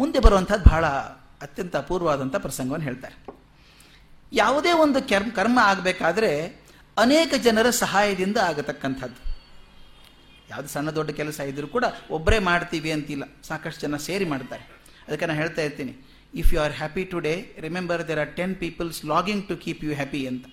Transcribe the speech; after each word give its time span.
ಮುಂದೆ 0.00 0.18
ಬರುವಂಥದ್ದು 0.26 0.64
ಬಹಳ 0.70 0.84
ಅತ್ಯಂತ 1.44 1.74
ಅಪೂರ್ವವಾದಂಥ 1.84 2.36
ಪ್ರಸಂಗವನ್ನು 2.44 2.86
ಹೇಳ್ತಾರೆ. 2.88 3.16
ಯಾವುದೇ 4.42 4.72
ಒಂದು 4.84 4.98
ಕರ್ಮ 5.10 5.30
ಕರ್ಮ 5.38 5.58
ಆಗಬೇಕಾದ್ರೆ 5.72 6.30
ಅನೇಕ 7.04 7.34
ಜನರ 7.46 7.68
ಸಹಾಯದಿಂದ 7.82 8.38
ಆಗತಕ್ಕಂಥದ್ದು. 8.50 9.20
ಯಾವುದು 10.50 10.68
ಸಣ್ಣ 10.72 10.88
ದೊಡ್ಡ 10.98 11.10
ಕೆಲಸ 11.20 11.40
ಇದ್ದರೂ 11.50 11.68
ಕೂಡ 11.76 11.84
ಒಬ್ಬರೇ 12.16 12.38
ಮಾಡ್ತೀವಿ 12.48 12.90
ಅಂತಿಲ್ಲ, 12.96 13.24
ಸಾಕಷ್ಟು 13.48 13.82
ಜನ 13.84 13.96
ಸೇರಿ 14.08 14.26
ಮಾಡ್ತಾರೆ. 14.32 14.64
ಅದಕ್ಕೆ 15.06 15.26
ನಾನು 15.28 15.40
ಹೇಳ್ತಾ 15.42 15.62
ಇರ್ತೀನಿ 15.68 15.94
if 16.42 16.50
you 16.54 16.58
are 16.64 16.74
happy 16.80 17.04
today 17.12 17.34
remember 17.66 18.02
there 18.08 18.20
are 18.24 18.32
ten 18.40 18.54
peoples 18.62 19.00
longing 19.12 19.44
to 19.48 19.56
keep 19.64 19.82
you 19.86 19.92
happy 20.00 20.22
ಅಂತ. 20.32 20.46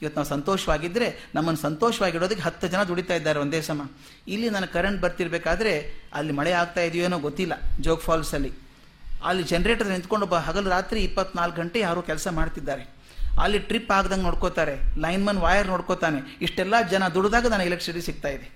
ಇವತ್ತು 0.00 0.16
ನಾವು 0.18 0.30
ಸಂತೋಷವಾಗಿದ್ದರೆ 0.34 1.08
ನಮ್ಮನ್ನು 1.36 1.60
ಸಂತೋಷವಾಗಿಡೋದಕ್ಕೆ 1.66 2.44
ಹತ್ತು 2.46 2.66
ಜನ 2.72 2.80
ದುಡಿತಾ 2.90 3.14
ಇದ್ದಾರೆ 3.18 3.38
ಒಂದೇ 3.44 3.60
ಸಮ. 3.68 3.82
ಇಲ್ಲಿ 4.34 4.48
ನಾನು 4.56 4.66
ಕರೆಂಟ್ 4.74 5.00
ಬರ್ತಿರ್ಬೇಕಾದ್ರೆ 5.04 5.72
ಅಲ್ಲಿ 6.18 6.32
ಮಳೆ 6.40 6.52
ಆಗ್ತಾ 6.62 6.82
ಇದೆಯೋ 6.88 7.18
ಗೊತ್ತಿಲ್ಲ, 7.28 7.54
ಜೋಗ್ 7.86 8.02
ಫಾಲ್ಸಲ್ಲಿ 8.08 8.52
ಅಲ್ಲಿ. 9.28 9.44
ಜನರೇಟರ್ 9.52 9.88
ನಿಂತ್ಕೊಂಡು 9.94 10.26
ಒಬ್ಬ 10.28 10.38
ಹಗಲು 10.48 10.68
ರಾತ್ರಿ 10.76 11.00
ಇಪ್ಪತ್ನಾಲ್ಕು 11.08 11.56
ಗಂಟೆ 11.62 11.78
ಯಾರು 11.86 12.02
ಕೆಲಸ 12.10 12.26
ಮಾಡ್ತಿದ್ದಾರೆ. 12.40 12.84
ಅಲ್ಲಿ 13.44 13.58
ಟ್ರಿಪ್ 13.70 13.90
ಆಗ್ದಂಗೆ 13.96 14.24
ನೋಡ್ಕೋತಾರೆ 14.26 14.74
ಲೈನ್ಮನ್ 15.04 15.40
ವಾಯರ್ 15.46 15.68
ನೋಡ್ಕೋತಾನೆ. 15.72 16.20
ಇಷ್ಟೆಲ್ಲ 16.46 16.74
ಜನ 16.92 17.08
ದುಡಿದಾಗ 17.16 17.46
ನನಗೆ 17.54 17.68
ಎಲೆಕ್ಟ್ರಿಸಿಟಿ 17.70 18.02
ಸಿಗ್ತಾ 18.08 18.30
ಇದೆ. 18.36 18.46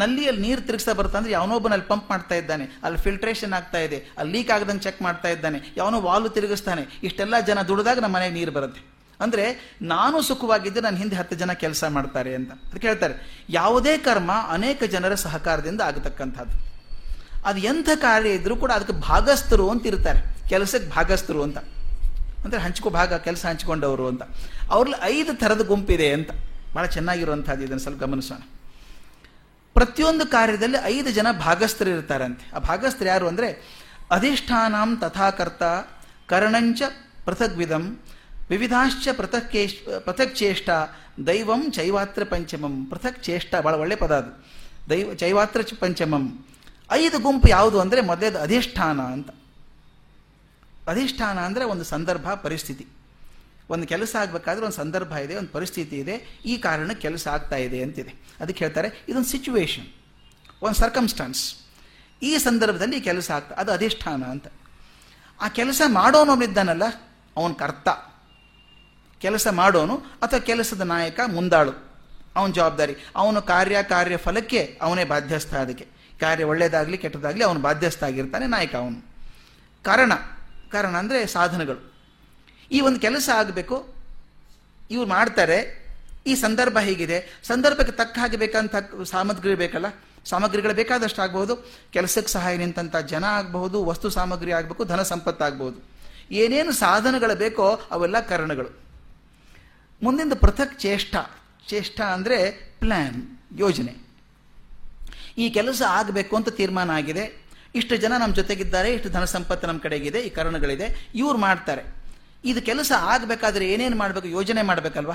ನಲ್ಲಿಯಲ್ಲಿ 0.00 0.42
ನೀರು 0.46 0.62
ತಿರುಗಿಸ್ತಾ 0.66 0.92
ಬರ್ತಂದ್ರೆ 0.98 1.32
ಯಾವನೊಬ್ಬನ 1.36 1.72
ಅಲ್ಲಿ 1.76 1.86
ಪಂಪ್ 1.92 2.08
ಮಾಡ್ತಾ 2.12 2.36
ಇದ್ದಾನೆ, 2.40 2.64
ಅಲ್ಲಿ 2.84 2.98
ಫಿಲ್ಟ್ರೇಷನ್ 3.04 3.54
ಆಗ್ತಾ 3.58 3.80
ಇದೆ, 3.86 3.98
ಅಲ್ಲಿ 4.18 4.32
ಲೀಕ್ 4.34 4.50
ಆಗದಂಗೆ 4.56 4.84
ಚೆಕ್ 4.86 5.00
ಮಾಡ್ತಾ 5.06 5.28
ಇದ್ದಾನೆ, 5.36 5.58
ಯಾವನೋ 5.78 5.98
ವಾಲು 6.08 6.28
ತಿರುಗಿಸ್ತಾನೆ. 6.36 6.82
ಇಷ್ಟೆಲ್ಲ 7.08 7.34
ಜನ 7.48 7.62
ದುಡಿದಾಗ 7.70 7.98
ನಮ್ಮ 8.04 8.16
ಮನೆಗೆ 8.18 8.34
ನೀರು 8.38 8.52
ಬರುತ್ತೆ. 8.58 8.82
ಅಂದ್ರೆ 9.20 9.44
ನಾನು 9.82 10.16
ಸುಖವಾಗಿದ್ದರೆ 10.22 10.82
ನನ್ನ 10.82 10.96
ಹಿಂದೆ 10.96 11.16
ಹತ್ತು 11.16 11.36
ಜನ 11.36 11.52
ಕೆಲಸ 11.52 11.84
ಮಾಡ್ತಾರೆ 11.88 12.32
ಅಂತ. 12.34 12.50
ಅದಕ್ಕೆ 12.68 12.86
ಹೇಳ್ತಾರೆ, 12.86 13.14
ಯಾವುದೇ 13.50 13.94
ಕರ್ಮ 13.98 14.32
ಅನೇಕ 14.48 14.82
ಜನರ 14.84 15.14
ಸಹಕಾರದಿಂದ 15.14 15.80
ಆಗತಕ್ಕಂಥದ್ದು. 15.80 16.56
ಅದು 17.44 17.58
ಎಂಥ 17.60 17.88
ಕಾರ್ಯ 17.94 18.30
ಇದ್ರೂ 18.30 18.56
ಕೂಡ 18.56 18.70
ಅದಕ್ಕೆ 18.70 18.94
ಭಾಗಸ್ಥರು 19.00 19.66
ಅಂತ 19.70 19.86
ಇರ್ತಾರೆ. 19.86 20.20
ಕೆಲಸಕ್ಕೆ 20.48 20.88
ಭಾಗಸ್ಥರು 20.90 21.42
ಅಂತ. 21.42 21.58
ಅಂದರೆ 22.44 22.60
ಹಂಚ್ಕೋ 22.60 22.90
ಭಾಗ, 22.90 23.14
ಕೆಲಸ 23.14 23.42
ಹಂಚ್ಕೊಂಡವರು 23.46 24.06
ಅಂತ. 24.06 24.22
ಅವ್ರಲ್ಲಿ 24.70 24.98
ಐದು 25.02 25.32
ಥರದ 25.34 25.62
ಗುಂಪಿದೆ 25.66 26.08
ಅಂತ. 26.12 26.30
ಭಾಳ 26.74 26.86
ಚೆನ್ನಾಗಿರುವಂಥದ್ದು 26.86 27.64
ಇದನ್ನು 27.64 27.82
ಸ್ವಲ್ಪ 27.82 28.00
ಗಮನಿಸೋಣ. 28.02 28.40
ಪ್ರತಿಯೊಂದು 29.76 30.26
ಕಾರ್ಯದಲ್ಲಿ 30.26 30.78
ಐದು 30.84 31.10
ಜನ 31.10 31.26
ಭಾಗಸ್ಥರು 31.38 31.90
ಇರ್ತಾರಂತೆ. 31.90 32.44
ಆ 32.56 32.58
ಭಾಗಸ್ಥರು 32.58 33.08
ಯಾರು 33.08 33.26
ಅಂದರೆ, 33.28 33.48
ಅಧಿಷ್ಠಾನಂ 34.10 34.90
ತಥಾಕರ್ತ 34.96 35.62
ಕರ್ಣಂಚ 36.28 36.82
ಪೃಥಗ್ವಿಧಂ 37.24 37.84
ವಿವಿಧಾಶ್ಚ 38.50 39.08
ಪೃಥಕ್ 39.20 39.50
ಪೃಥಕ್ 40.06 40.34
ಚೇಷ್ಟ 40.40 40.68
ದೈವಂ 41.28 41.62
ಚೈವಾತ್ರ 41.76 42.24
ಪಂಚಮಂ. 42.32 42.74
ಪೃಥಕ್ 42.90 43.18
ಚೇಷ್ಟ 43.26 43.52
ಬಹಳ 43.64 43.74
ಒಳ್ಳೆ 43.82 43.96
ಪದ 44.02 44.12
ಅದು. 44.22 44.30
ದೈವ, 44.90 45.08
ಚೈವಾತ್ರ 45.22 45.60
ಪಂಚಮಂ. 45.80 46.24
ಐದು 46.98 47.16
ಗುಂಪು 47.18 47.48
ಯಾವುದು 47.48 47.78
ಅಂದರೆ 47.84 48.00
ಮೊದಲೇದು 48.10 48.38
ಅಧಿಷ್ಠಾನ 48.38 49.00
ಅಂತ. 49.14 49.30
ಅಧಿಷ್ಠಾನ 50.92 51.38
ಅಂದರೆ 51.48 51.64
ಒಂದು 51.72 51.84
ಸಂದರ್ಭ, 51.84 52.26
ಪರಿಸ್ಥಿತಿ. 52.44 52.84
ಒಂದು 53.70 53.86
ಕೆಲಸ 53.86 54.12
ಆಗಬೇಕಾದ್ರೆ 54.20 54.64
ಒಂದು 54.66 54.78
ಸಂದರ್ಭ 54.82 55.12
ಇದೆ, 55.24 55.34
ಒಂದು 55.34 55.52
ಪರಿಸ್ಥಿತಿ 55.56 55.96
ಇದೆ, 55.96 56.14
ಈ 56.44 56.54
ಕಾರಣ 56.66 56.90
ಕೆಲಸ 57.04 57.24
ಆಗ್ತಾ 57.28 57.56
ಇದೆ 57.66 57.78
ಅಂತಿದೆ. 57.82 58.12
ಅದಕ್ಕೆ 58.40 58.60
ಹೇಳ್ತಾರೆ, 58.64 58.88
ಇದೊಂದು 59.08 59.30
ಸಿಚುವೇಶನ್ 59.34 59.88
ಒಂದು 60.62 60.76
ಸರ್ಕಮ್ಸ್ಟಾನ್ಸ್ 60.78 61.42
ಈ 62.22 62.30
ಸಂದರ್ಭದಲ್ಲಿ 62.38 63.00
ಕೆಲಸ 63.00 63.28
ಆಗ್ತಾ, 63.30 63.54
ಅದು 63.54 63.70
ಅಧಿಷ್ಠಾನ 63.72 64.22
ಅಂತ. 64.34 64.46
ಆ 65.40 65.48
ಕೆಲಸ 65.58 65.80
ಮಾಡೋನೊಬ್ಬನಿದ್ದಾನಲ್ಲ 65.98 66.86
ಅವನ 67.36 67.52
ಕರ್ತ. 67.52 67.88
ಕೆಲಸ 69.20 69.46
ಮಾಡೋನು 69.60 69.96
ಅಥವಾ 69.96 70.40
ಕೆಲಸದ 70.40 70.80
ನಾಯಕ 70.80 71.20
ಮುಂದಾಳು. 71.26 71.72
ಅವನ 72.36 72.50
ಜವಾಬ್ದಾರಿ. 72.52 72.94
ಅವನು 73.16 73.42
ಕಾರ್ಯ 73.42 73.82
ಕಾರ್ಯ 73.82 74.16
ಫಲಕ್ಕೆ 74.16 74.78
ಅವನೇ 74.82 75.04
ಬಾಧ್ಯಸ್ಥ 75.04 75.54
ಅದಕ್ಕೆ 75.54 75.86
ಕಾರ್ಯ 76.20 76.44
ಒಳ್ಳೆಯದಾಗಲಿ 76.44 76.98
ಕೆಟ್ಟದಾಗಲಿ 76.98 77.44
ಅವನು 77.44 77.60
ಬಾಧ್ಯಸ್ಥ 77.60 78.02
ಆಗಿರ್ತಾನೆ, 78.04 78.46
ನಾಯಕ 78.46 78.74
ಅವನು. 78.76 78.98
ಕಾರಣ 79.84 80.12
ಕಾರಣ 80.72 80.96
ಅಂದರೆ 80.96 81.26
ಸಾಧನಗಳು. 81.26 81.80
ಈ 82.72 82.80
ಒಂದು 82.80 83.00
ಕೆಲಸ 83.00 83.28
ಆಗಬೇಕು. 83.34 83.76
ಇವ್ರು 84.90 85.08
ಮಾಡ್ತಾರೆ. 85.08 85.58
ಈ 86.26 86.34
ಸಂದರ್ಭ 86.34 86.78
ಹೀಗಿದೆ. 86.78 87.18
ಸಂದರ್ಭಕ್ಕೆ 87.44 87.92
ತಕ್ಕ 87.92 88.18
ಹಾಗೆ 88.18 88.36
ಬೇಕಂತ 88.36 88.74
ಸಾಮಗ್ರಿ 89.10 89.54
ಬೇಕಲ್ಲ? 89.54 89.86
ಸಾಮಗ್ರಿಗಳು 90.24 90.74
ಬೇಕಾದಷ್ಟು 90.74 91.22
ಆಗ್ಬೋದು 91.22 91.56
ಕೆಲಸಕ್ಕೆ 91.92 92.32
ಸಹಾಯ 92.32 92.56
ನಿಂತಂಥ 92.56 92.96
ಜನ 92.96 93.24
ಆಗಬಹುದು, 93.24 93.84
ವಸ್ತು 93.84 94.10
ಸಾಮಗ್ರಿ 94.10 94.52
ಆಗಬೇಕು, 94.52 94.84
ಧನ 94.84 95.02
ಸಂಪತ್ತಾಗಬಹುದು 95.02 95.78
ಏನೇನು 96.30 96.72
ಸಾಧನಗಳು 96.72 97.34
ಬೇಕೋ 97.38 97.80
ಅವೆಲ್ಲ 97.90 98.20
ಕಾರಣಗಳು. 98.20 98.87
ಮುಂದಿಂದ 100.02 100.32
ಪೃಥಕ್ 100.32 100.80
ಚೇಷ್ಟ 100.80 101.16
ಚೇಷ್ಟ 101.68 102.00
ಅಂದರೆ 102.00 102.52
ಪ್ಲ್ಯಾನ್ 102.78 103.38
ಯೋಜನೆ. 103.58 103.94
ಈ 105.38 105.50
ಕೆಲಸ 105.50 105.82
ಆಗಬೇಕು 105.88 106.36
ಅಂತ 106.36 106.48
ತೀರ್ಮಾನ 106.48 106.90
ಆಗಿದೆ. 106.90 107.48
ಇಷ್ಟು 107.74 107.96
ಜನ 107.96 108.12
ನಮ್ಮ 108.18 108.34
ಜೊತೆಗಿದ್ದಾರೆ, 108.34 108.94
ಇಷ್ಟು 108.94 109.10
ಧನ 109.10 109.24
ಸಂಪತ್ತು 109.24 109.66
ನಮ್ಮ 109.66 109.80
ಕಡೆಗಿದೆ, 109.80 110.20
ಈ 110.20 110.28
ಕಾರಣಗಳಿದೆ. 110.28 111.10
ಇವ್ರು 111.14 111.38
ಮಾಡ್ತಾರೆ. 111.38 111.82
ಇದು 112.44 112.62
ಕೆಲಸ 112.62 112.92
ಆಗಬೇಕಾದ್ರೆ 113.00 113.72
ಏನೇನು 113.72 113.96
ಮಾಡಬೇಕು, 113.96 114.28
ಯೋಜನೆ 114.28 114.62
ಮಾಡಬೇಕಲ್ವಾ? 114.62 115.14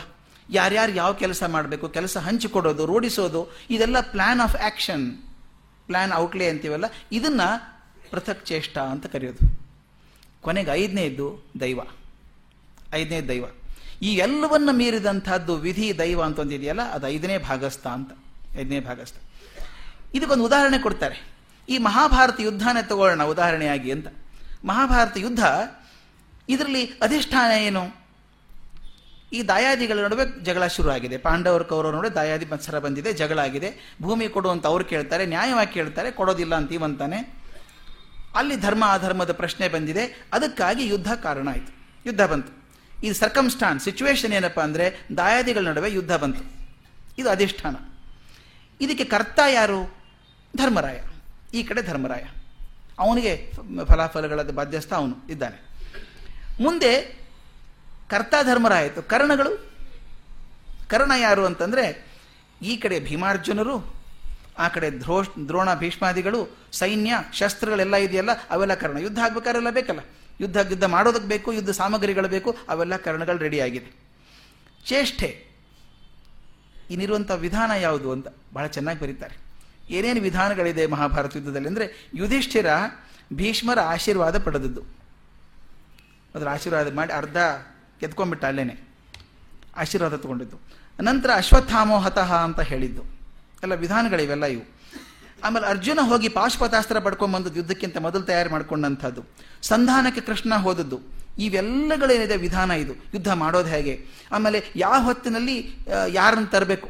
ಯಾರ್ಯಾರು 0.49 0.91
ಯಾವ 0.91 1.13
ಕೆಲಸ 1.13 1.43
ಮಾಡಬೇಕು, 1.43 1.89
ಕೆಲಸ 1.89 2.17
ಹಂಚಿಕೊಡೋದು, 2.17 2.85
ರೂಢಿಸೋದು, 2.85 3.51
ಇದೆಲ್ಲ 3.69 3.99
plan 4.01 4.39
of 4.39 4.55
action 4.55 5.17
plan 5.87 6.13
outlay 6.13 6.47
ಅಂತೀವಲ್ಲ, 6.47 6.85
ಇದನ್ನ 7.11 7.41
ಪೃಥಕ್ 8.11 8.45
ಚೇಷ್ಟ 8.45 8.77
ಅಂತ 8.77 9.05
ಕರೆಯೋದು. 9.05 9.63
ಕೊನೆಗೆ 10.41 10.71
ಐದನೇದ್ದು 10.71 11.43
ದೈವ. 11.59 11.79
ಐದನೇ 12.93 13.21
ದೈವ. 13.21 13.45
ಈ 14.03 14.15
ಎಲ್ಲವನ್ನ 14.15 14.69
ಮೀರಿದಂಥದ್ದು 14.71 15.55
ವಿಧಿ 15.55 15.97
ದೈವ 15.99 16.21
ಅಂತ 16.23 16.39
ಒಂದಿದೆಯಲ್ಲ 16.39 16.83
ಅದು 16.91 17.07
ಐದನೇ 17.07 17.37
ಭಾಗಸ್ಥ 17.37 17.87
ಅಂತ, 17.87 18.11
ಐದನೇ 18.59 18.79
ಭಾಗಸ್ಥ. 18.79 19.15
ಇದಕ್ಕೊಂದು 20.13 20.45
ಉದಾಹರಣೆ 20.45 20.77
ಕೊಡ್ತಾರೆ. 20.77 21.17
ಈ 21.69 21.77
ಮಹಾಭಾರತ 21.77 22.39
ಯುದ್ಧನೇ 22.39 22.81
ತಗೊಳ್ಳೋಣ 22.87 23.23
ಉದಾಹರಣೆಯಾಗಿ 23.23 23.91
ಅಂತ. 23.91 24.07
ಮಹಾಭಾರತ 24.65 25.17
ಯುದ್ಧ 25.17 25.43
ಇದರಲ್ಲಿ 26.49 26.85
ಅಧಿಷ್ಠಾನ 26.85 27.51
ಏನು? 27.51 27.83
ಈ 29.33 29.47
ದಾಯಾದಿಗಳ 29.47 29.99
ನಡುವೆ 29.99 30.25
ಜಗಳ 30.43 30.67
ಶುರುವಾಗಿದೆ. 30.67 31.17
ಪಾಂಡವರ, 31.17 31.61
ಕೌರವರ 31.61 31.95
ನಡುವೆ 31.95 32.15
ದಾಯಾದಿ 32.15 32.45
ಮತ್ಸರ 32.45 32.79
ಬಂದಿದೆ, 32.79 33.13
ಜಗಳ 33.13 33.39
ಆಗಿದೆ. 33.39 33.69
ಭೂಮಿ 34.01 34.27
ಕೊಡು 34.29 34.49
ಅಂತ 34.49 34.67
ಅವ್ರು 34.67 34.85
ಕೇಳ್ತಾರೆ, 34.85 35.25
ನ್ಯಾಯವಾಗಿ 35.25 35.73
ಕೇಳ್ತಾರೆ, 35.73 36.11
ಕೊಡೋದಿಲ್ಲ 36.11 36.55
ಅಂತ 36.55 36.71
ಇವಂತಾನೆ 36.71 37.19
ಅಲ್ಲಿ 38.35 38.55
ಧರ್ಮ 38.57 38.83
ಅಧರ್ಮದ 38.85 39.31
ಪ್ರಶ್ನೆ 39.31 39.67
ಬಂದಿದೆ. 39.67 40.03
ಅದಕ್ಕಾಗಿ 40.33 40.85
ಯುದ್ಧ 40.87 41.13
ಕಾರಣ 41.13 41.47
ಆಯಿತು. 41.49 41.71
ಯುದ್ಧ 42.05 42.21
ಬಂತು. 42.21 42.62
ಇದು 43.03 43.15
ಸರ್ಕಮ್ಸ್ಟಾನ್ 43.15 43.79
ಸಿಚುವೇಶನ್ 43.79 44.33
ಏನಪ್ಪ 44.33 44.59
ಅಂದರೆ 44.59 45.05
ದಾಯಾದಿಗಳ 45.17 45.67
ನಡುವೆ 45.67 45.91
ಯುದ್ಧ 45.91 46.15
ಬಂತು. 46.15 46.43
ಇದು 47.17 47.29
ಅಧಿಷ್ಠಾನ. 47.29 47.75
ಇದಕ್ಕೆ 48.81 49.03
ಕರ್ತ 49.03 49.39
ಯಾರು? 49.49 49.95
ಧರ್ಮರಾಯ. 50.57 50.99
ಈ 51.53 51.63
ಕಡೆ 51.63 51.81
ಧರ್ಮರಾಯ. 51.81 52.23
ಅವನಿಗೆ 52.99 53.51
ಫಲಾಫಲಗಳ 53.85 54.41
ಬಾಧ್ಯಸ್ಥ 54.41 54.93
ಅವನು 54.93 55.15
ಇದ್ದಾನೆ. 55.29 55.61
ಮುಂದೆ 56.63 57.23
ಕರ್ತ 58.09 58.33
ಧರ್ಮರಾಯ 58.43 58.79
ಆಯಿತು 58.79 59.03
ಕರ್ಣಗಳು? 59.03 59.73
ಕರ್ಣ 60.89 61.11
ಯಾರು 61.19 61.45
ಅಂತಂದರೆ 61.45 62.13
ಈ 62.61 62.77
ಕಡೆ 62.77 62.99
ಭೀಮಾರ್ಜುನರು, 62.99 63.95
ಆ 64.57 64.67
ಕಡೆ 64.67 64.89
ದ್ರೋ 64.91 65.23
ದ್ರೋಣ 65.23 65.73
ಭೀಷ್ಮಾದಿಗಳು, 65.75 66.57
ಸೈನ್ಯ, 66.71 67.13
ಶಸ್ತ್ರಗಳೆಲ್ಲ 67.33 67.95
ಇದೆಯಲ್ಲ, 67.95 68.29
ಅವೆಲ್ಲ 68.49 68.73
ಕರ್ಣ. 68.73 68.97
ಯುದ್ಧ 68.97 69.19
ಆಗ್ಬೇಕಾರೆಲ್ಲ 69.19 69.69
ಬೇಕಲ್ಲ. 69.69 69.99
ಯುದ್ಧ 70.41 70.57
ಯುದ್ಧ 70.57 70.83
ಮಾಡೋದಕ್ಕೆ 70.83 71.27
ಬೇಕು, 71.27 71.53
ಯುದ್ಧ 71.53 71.69
ಸಾಮಗ್ರಿಗಳು 71.69 72.27
ಬೇಕು, 72.27 72.57
ಅವೆಲ್ಲ 72.69 72.95
ಕರ್ಣಗಳು 72.95 73.37
ರೆಡಿ 73.37 73.59
ಆಗಿದೆ. 73.59 74.03
ಚೇಷ್ಟೆ. 74.85 75.47
ಇನ್ನಿರುವಂಥ 76.89 77.31
ವಿಧಾನ 77.31 77.71
ಯಾವುದು 77.71 78.11
ಅಂತ 78.11 78.27
ಬಹಳ 78.53 78.67
ಚೆನ್ನಾಗಿ 78.67 78.99
ಬರೀತಾರೆ. 78.99 79.37
ಏನೇನು 79.89 80.21
ವಿಧಾನಗಳಿದೆ 80.21 80.85
ಮಹಾಭಾರತ 80.85 81.35
ಯುದ್ಧದಲ್ಲಿ 81.35 81.67
ಅಂದರೆ 81.67 82.09
ಯುಧಿಷ್ಠಿರ 82.13 82.65
ಭೀಷ್ಮರ 83.33 83.79
ಆಶೀರ್ವಾದ 83.79 84.43
ಪಡೆದದ್ದು. 84.43 84.81
ಅದರ 86.35 86.49
ಆಶೀರ್ವಾದ 86.49 86.93
ಮಾಡಿ 86.93 87.13
ಅರ್ಧ 87.13 87.37
ಎತ್ಕೊಂಡ್ಬಿಟ್ಟ 88.03 88.45
ಅಲ್ಲೇನೆ. 88.45 88.77
ಆಶೀರ್ವಾದ 89.75 90.15
ತಗೊಂಡಿದ್ದು. 90.15 90.59
ನಂತರ 91.01 91.29
ಅಶ್ವತ್ಥಾಮೋ 91.35 91.99
ಹತಃ 91.99 92.35
ಅಂತ 92.35 92.59
ಹೇಳಿದ್ದು. 92.59 93.03
ಎಲ್ಲ 93.63 93.75
ವಿಧಾನಗಳಿವೆಲ್ಲ 93.75 94.45
ಇವು. 94.45 94.72
ಆಮೇಲೆ 95.43 95.67
ಅರ್ಜುನ 95.67 95.99
ಹೋಗಿ 96.01 96.29
ಪಾಶುಪತಾಸ್ತ್ರ 96.29 96.99
ಪಡ್ಕೊಂಡ್ಬಂದದ್ದು 96.99 97.55
ಯುದ್ಧಕ್ಕಿಂತ 97.55 97.97
ಮೊದಲು 97.97 98.21
ತಯಾರು 98.21 98.49
ಮಾಡ್ಕೊಂಡಂಥದ್ದು. 98.49 99.21
ಸಂಧಾನಕ್ಕೆ 99.61 100.21
ಕೃಷ್ಣ 100.21 100.55
ಹೋದದ್ದು. 100.55 100.99
ಇವೆಲ್ಲಗಳೇನಿದೆ 101.37 102.35
ವಿಧಾನ 102.37 102.71
ಇದು. 102.71 102.93
ಯುದ್ಧ 103.13 103.31
ಮಾಡೋದು 103.31 103.67
ಹೇಗೆ? 103.67 104.05
ಆಮೇಲೆ 104.31 104.63
ಯಾವ 104.75 105.03
ಹೊತ್ತಿನಲ್ಲಿ 105.03 105.75
ಯಾರನ್ನು 106.09 106.47
ತರಬೇಕು? 106.47 106.89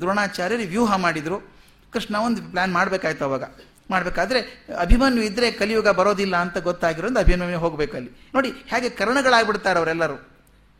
ದ್ರೋಣಾಚಾರ್ಯರು 0.00 0.68
ವ್ಯೂಹ 0.68 0.96
ಮಾಡಿದರು. 0.96 1.50
ಕೃಷ್ಣ 1.92 2.16
ಒಂದು 2.16 2.42
ಪ್ಲ್ಯಾನ್ 2.42 2.72
ಮಾಡಬೇಕಾಯ್ತು 2.72 3.24
ಅವಾಗ. 3.24 3.44
ಮಾಡಬೇಕಾದ್ರೆ 3.90 4.66
ಅಭಿಮನ್ಯು 4.80 5.22
ಇದ್ದರೆ 5.22 5.50
ಕಲಿಯುಗ 5.50 5.88
ಬರೋದಿಲ್ಲ 5.88 6.36
ಅಂತ 6.36 6.58
ಗೊತ್ತಾಗಿರೋದು 6.58 7.18
ಅಭಿಮನ್ಯು 7.18 7.58
ಹೋಗಬೇಕು 7.58 7.96
ಅಲ್ಲಿ. 7.96 8.10
ನೋಡಿ, 8.34 8.48
ಹೇಗೆ 8.48 8.88
ಕರ್ಣಗಳಾಗ್ಬಿಡ್ತಾರೆ 8.88 9.78
ಅವರೆಲ್ಲರೂ. 9.78 10.28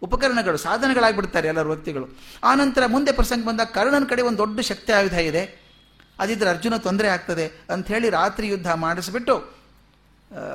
ಉಪಕರಣಗಳು, 0.02 0.56
ಸಾಧನಗಳಾಗ್ಬಿಡ್ತಾರೆ 0.56 1.48
ಎಲ್ಲರೂ 1.48 1.68
ವ್ಯಕ್ತಿಗಳು. 1.68 2.18
ಆನಂತರ 2.44 2.86
ಮುಂದೆ 2.86 3.12
ಪ್ರಸಂಗ 3.12 3.46
ಬಂದಾಗ 3.46 3.66
ಕರ್ಣನ 3.66 4.04
ಕಡೆ 4.04 4.22
ಒಂದು 4.22 4.38
ದೊಡ್ಡ 4.38 4.60
ಶಕ್ತಿ 4.60 4.92
ಆಯುಧ 4.92 5.12
ಇದೆ. 5.12 5.57
ಅದಿದ್ರೆ 6.18 6.50
ಅರ್ಜುನ 6.50 6.76
ತೊಂದರೆ 6.76 7.08
ಆಗ್ತದೆ 7.08 7.52
ಅಂತ 7.72 7.88
ಹೇಳಿ 7.88 8.10
ರಾತ್ರಿ 8.10 8.46
ಯುದ್ಧ 8.46 8.70
ಮಾಡಿಸ್ಬಿಟ್ಟು 8.72 9.58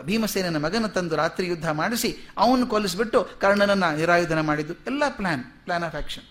ಭೀಮಸೇನನ 0.04 0.66
ಮಗನ 0.66 0.86
ತಂದು 0.86 1.16
ರಾತ್ರಿ 1.16 1.48
ಯುದ್ಧ 1.48 1.70
ಮಾಡಿಸಿ 1.70 2.18
ಅವನು 2.38 2.68
ಕೊಲಿಸ್ಬಿಟ್ಟು 2.68 3.30
ಕರ್ಣನನ್ನು 3.42 3.98
ನಿರಾಯುಧನ 3.98 4.40
ಮಾಡಿದ್ದು. 4.40 4.74
ಎಲ್ಲ 4.74 5.04
ಪ್ಲ್ಯಾನ್ 5.10 5.44
ಪ್ಲಾನ್ 5.44 5.84
ಆಫ್ 5.84 5.96
ಆ್ಯಕ್ಷನ್ 5.96 6.24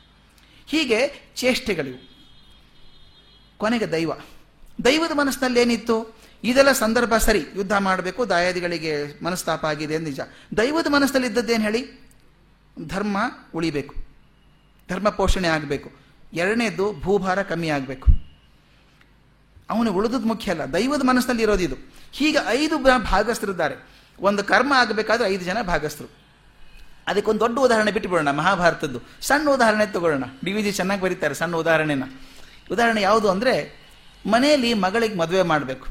ಹೀಗೆ 0.66 1.30
ಚೇಷ್ಟೆಗಳಿವು. 1.34 2.12
ಕೊನೆಗೆ 3.58 3.92
ದೈವ. 3.92 4.12
ದೈವದ 4.84 5.10
ಮನಸ್ಸಿನಲ್ಲಿ 5.14 5.60
ಏನಿತ್ತು 5.60 6.14
ಇದೆಲ್ಲ 6.44 6.72
ಸಂದರ್ಭ 6.72 7.16
ಸರಿ, 7.16 7.44
ಯುದ್ಧ 7.56 7.72
ಮಾಡಬೇಕು, 7.72 8.28
ದಾಯಾದಿಗಳಿಗೆ 8.28 9.24
ಮನಸ್ತಾಪ 9.24 9.64
ಆಗಿದೆ 9.64 9.98
ನಿಜ. 9.98 10.20
ದೈವದ 10.56 10.86
ಮನಸ್ಸಲ್ಲಿ 10.86 11.28
ಇದ್ದದ್ದೇನು 11.28 11.64
ಹೇಳಿ? 11.64 12.10
ಧರ್ಮ 12.88 13.16
ಉಳಿಬೇಕು. 13.54 13.94
ಧರ್ಮ 14.90 15.08
ಪೋಷಣೆ 15.08 15.48
ಆಗಬೇಕು. 15.48 15.92
ಎರಡನೇದು 16.32 17.00
ಭೂಭಾರ 17.00 17.42
ಕಮ್ಮಿ 17.42 17.68
ಆಗಬೇಕು. 17.68 18.31
ಅವನು 19.72 19.92
ಉಳಿದದ್ದು 19.92 20.26
ಮುಖ್ಯ 20.26 20.50
ಅಲ್ಲ. 20.50 20.64
ದೈವದ 20.64 21.02
ಮನಸ್ಸಿನಲ್ಲಿ 21.04 21.42
ಇರೋದು 21.42 21.62
ಇದು. 21.62 21.76
ಹೀಗೆ 22.12 22.38
ಐದು 22.48 22.78
ಭಾಗಸ್ಥರಿದ್ದಾರೆ. 22.98 23.92
ಒಂದು 24.20 24.44
ಕರ್ಮ 24.44 24.72
ಆಗಬೇಕಾದ್ರೆ 24.76 25.28
ಐದು 25.28 25.44
ಜನ 25.44 25.62
ಭಾಗಸ್ಥರು. 25.62 26.22
ಅದಕ್ಕೊಂದು 27.06 27.40
ದೊಡ್ಡ 27.40 27.58
ಉದಾಹರಣೆ 27.58 27.90
ಬಿಟ್ಟುಬಿಡೋಣ, 27.90 28.30
ಮಹಾಭಾರತದ್ದು. 28.30 29.00
ಸಣ್ಣ 29.20 29.50
ಉದಾಹರಣೆ 29.50 29.86
ತಗೊಳ್ಳೋಣ. 29.86 30.24
ಡಿ 30.44 30.52
ವಿ 30.52 30.62
ಜಿ 30.62 30.72
ಚೆನ್ನಾಗಿ 30.72 31.00
ಬರೀತಾರೆ 31.00 31.34
ಸಣ್ಣ 31.34 31.56
ಉದಾಹರಣೆನ. 31.56 32.02
ಉದಾಹರಣೆ 32.72 33.02
ಯಾವುದು 33.02 33.30
ಅಂದರೆ, 33.30 33.82
ಮನೆಯಲ್ಲಿ 34.26 34.74
ಮಗಳಿಗೆ 34.74 35.14
ಮದುವೆ 35.14 35.42
ಮಾಡಬೇಕು. 35.42 35.86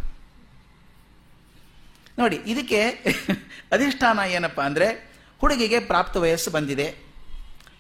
ನೋಡಿ, 2.19 2.35
ಇದಕ್ಕೆ 2.35 2.89
ಅಧಿಷ್ಠಾನ 3.71 4.19
ಏನಪ್ಪ 4.27 4.61
ಅಂದರೆ, 4.61 5.11
ಹುಡುಗಿಗೆ 5.41 5.79
ಪ್ರಾಪ್ತ 5.79 6.17
ವಯಸ್ಸು 6.17 6.51
ಬಂದಿದೆ. 6.51 6.95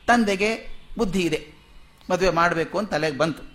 ತಂದೆಗೆ 0.07 0.79
ಬುದ್ಧಿ 0.97 1.21
ಇದೆ. 1.21 1.47
ಮದುವೆ 2.11 2.29
ಮಾಡಬೇಕು 2.29 2.77
ಅಂತ 2.77 2.89
ತಲೆಗೆ 2.89 3.17
ಬಂತು. 3.17 3.50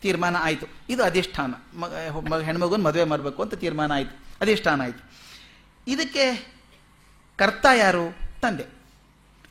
ತೀರ್ಮಾನ 0.00 0.36
ಆಯಿತು. 0.40 0.66
ಇದು 0.88 1.04
ಅಧಿಷ್ಠಾನ. 1.04 1.54
ಮಗ 1.78 2.40
ಹೆಣ್ಮಗನ 2.40 2.82
ಮದುವೆ 2.82 3.04
ಮಾಡಬೇಕು 3.04 3.42
ಅಂತ 3.42 3.54
ತೀರ್ಮಾನ 3.54 3.92
ಆಯಿತು. 3.92 4.24
ಅಧಿಷ್ಠಾನ 4.40 4.82
ಆಯಿತು. 4.82 5.10
ಇದಕ್ಕೆ 5.86 6.54
ಕರ್ತ 7.36 7.66
ಯಾರು? 7.76 8.18
ತಂದೆ. 8.40 8.66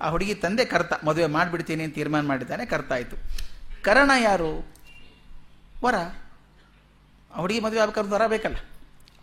ಆ 0.02 0.10
ಹುಡುಗಿ 0.10 0.36
ತಂದೆ 0.36 0.66
ಕರ್ತ. 0.66 1.06
ಮದುವೆ 1.06 1.26
ಮಾಡಿಬಿಡ್ತೀನಿ 1.26 1.84
ಅಂತ 1.84 1.96
ತೀರ್ಮಾನ 1.96 2.28
ಮಾಡಿದ್ದಾನೆ, 2.28 2.66
ಕರ್ತ 2.66 2.92
ಆಯಿತು. 2.92 3.16
ಕರಣ 3.84 4.12
ಯಾರು? 4.20 4.74
ವರ. 5.84 5.96
ಆ 7.36 7.40
ಹುಡುಗಿ 7.40 7.60
ಮದುವೆ 7.60 7.80
ಆಗಬೇಕಾದ್ರೆ 7.80 8.14
ವರ 8.14 8.28
ಬೇಕಲ್ಲ. 8.28 8.56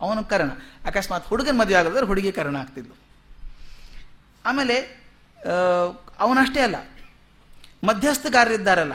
ಅವನು 0.01 0.23
ಕರಣ. 0.23 0.49
ಅಕಸ್ಮಾತ್ 0.85 1.27
ಹುಡುಗನ 1.27 1.57
ಮದುವೆ 1.57 1.73
ಆಗೋದ್ರೆ 1.73 2.05
ಹುಡುಗಿ 2.05 2.31
ಕರಣ 2.31 2.55
ಆಗ್ತಿದ್ಲು. 2.55 2.97
ಆಮೇಲೆ 4.45 5.03
ಅವನಷ್ಟೇ 6.19 6.61
ಅಲ್ಲ. 6.61 6.75
ಮಧ್ಯಸ್ಥಗಾರರಿದ್ದಾರಲ್ಲ. 7.83 8.93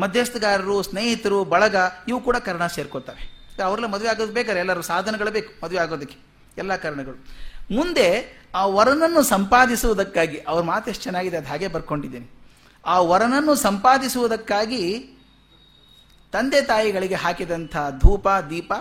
ಮಧ್ಯಸ್ಥಗಾರರು, 0.00 0.82
ಸ್ನೇಹಿತರು, 0.82 1.44
ಬಳಗ, 1.44 1.76
ಇವು 2.08 2.20
ಕೂಡ 2.20 2.36
ಕಾರಣ 2.36 2.66
ಸೇರ್ಕೋತವೆ 2.66 3.38
ಅವರೆಲ್ಲ 3.64 3.86
ಮದುವೆ 3.86 4.08
ಆಗೋದು 4.08 4.32
ಬೇಕಾದ್ರೆ 4.32 4.60
ಎಲ್ಲರೂ 4.60 4.82
ಸಾಧನಗಳು 4.82 5.30
ಬೇಕು, 5.30 5.64
ಮದುವೆ 5.64 5.80
ಆಗೋದಕ್ಕೆ. 5.80 6.16
ಎಲ್ಲ 6.58 6.76
ಕಾರಣಗಳು. 6.76 7.26
ಮುಂದೆ 7.74 8.32
ಆ 8.54 8.66
ವರನನ್ನು 8.66 9.22
ಸಂಪಾದಿಸುವುದಕ್ಕಾಗಿ, 9.22 10.40
ಅವ್ರ 10.48 10.64
ಮಾತು 10.64 10.90
ಎಷ್ಟು 10.90 11.02
ಚೆನ್ನಾಗಿದೆ, 11.02 11.36
ಅದು 11.36 11.48
ಹಾಗೆ 11.48 11.68
ಬರ್ಕೊಂಡಿದ್ದೀನಿ. 11.68 12.30
ಆ 12.86 13.00
ವರನನ್ನು 13.00 13.54
ಸಂಪಾದಿಸುವುದಕ್ಕಾಗಿ 13.54 15.10
ತಂದೆ 16.32 16.62
ತಾಯಿಗಳಿಗೆ 16.62 17.14
ಹಾಕಿದಂಥ 17.14 17.76
ಧೂಪ, 18.02 18.28
ದೀಪ, 18.50 18.72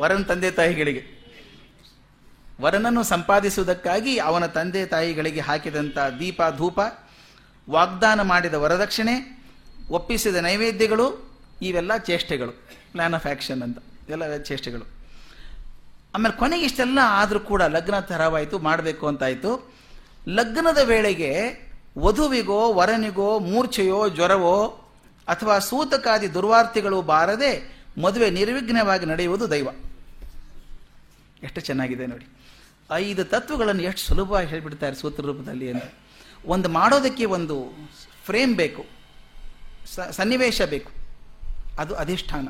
ವರನ 0.00 0.22
ತಂದೆ 0.22 0.50
ತಾಯಿಗಳಿಗೆ. 0.50 1.02
ವರನನ್ನು 2.60 3.02
ಸಂಪಾದಿಸುವುದಕ್ಕಾಗಿ 3.02 4.18
ಅವನ 4.18 4.46
ತಂದೆ 4.46 4.86
ತಾಯಿಗಳಿಗೆ 4.86 5.40
ಹಾಕಿದಂಥ 5.40 5.98
ದೀಪ, 6.18 6.40
ಧೂಪ, 6.56 6.80
ವಾಗ್ದಾನ 7.70 8.22
ಮಾಡಿದ 8.22 8.54
ವರದಕ್ಷಿಣೆ 8.54 9.41
ಒಪ್ಪಿಸಿದ 9.92 10.36
ನೈವೇದ್ಯಗಳು, 10.36 11.32
ಇವೆಲ್ಲ 11.62 11.96
ಚೇಷ್ಟೆಗಳು 11.96 12.52
ಪ್ಲಾನ್ 12.92 13.14
ಆಫ್ 13.14 13.26
ಆ್ಯಕ್ಷನ್ 13.26 13.62
ಅಂತ. 13.62 13.78
ಎಲ್ಲ 14.08 14.36
ಚೇಷ್ಟೆಗಳು. 14.36 14.86
ಆಮೇಲೆ 16.14 16.38
ಕೊನೆಗೆ 16.38 16.64
ಇಷ್ಟೆಲ್ಲ 16.64 16.98
ಆದರೂ 17.02 17.40
ಕೂಡ 17.40 17.62
ಲಗ್ನ 17.62 18.00
ಥರವಾಯಿತು 18.00 18.58
ಮಾಡಬೇಕು 18.58 19.06
ಅಂತಾಯಿತು. 19.06 19.72
ಲಗ್ನದ 20.28 20.78
ವೇಳೆಗೆ 20.84 21.62
ವಧುವಿಗೋ, 21.98 22.72
ವರನಿಗೋ, 22.72 23.38
ಮೂರ್ಛೆಯೋ, 23.38 24.08
ಜ್ವರವೋ, 24.08 24.66
ಅಥವಾ 25.28 25.58
ಸೂತಕಾದಿ 25.58 26.34
ದುರ್ವಾರ್ತಿಗಳು 26.34 27.02
ಬಾರದೆ 27.02 27.76
ಮದುವೆ 28.02 28.30
ನಿರ್ವಿಘ್ನವಾಗಿ 28.30 29.06
ನಡೆಯುವುದು 29.06 29.50
ದೈವ. 29.50 29.68
ಎಷ್ಟು 31.42 31.60
ಚೆನ್ನಾಗಿದೆ 31.60 32.06
ನೋಡಿ. 32.06 32.26
ಐದು 32.92 33.24
ತತ್ವಗಳನ್ನು 33.24 33.82
ಎಷ್ಟು 33.82 34.08
ಸುಲಭವಾಗಿ 34.08 34.48
ಹೇಳಿಬಿಡ್ತಾರೆ 34.48 34.96
ಸೂತ್ರ 34.96 35.22
ರೂಪದಲ್ಲಿ 35.22 35.70
ಅಂತ. 35.70 35.82
ಒಂದು 36.46 36.68
ಮಾಡೋದಕ್ಕೆ 36.68 37.24
ಒಂದು 37.24 37.70
ಫ್ರೇಮ್ 38.24 38.54
ಬೇಕು. 38.54 39.01
ಸನ್ನಿವೇಶ 40.10 40.62
ಬೇಕು. 40.62 40.90
ಅದು 41.78 41.94
ಅಧಿಷ್ಠಾನ. 41.94 42.48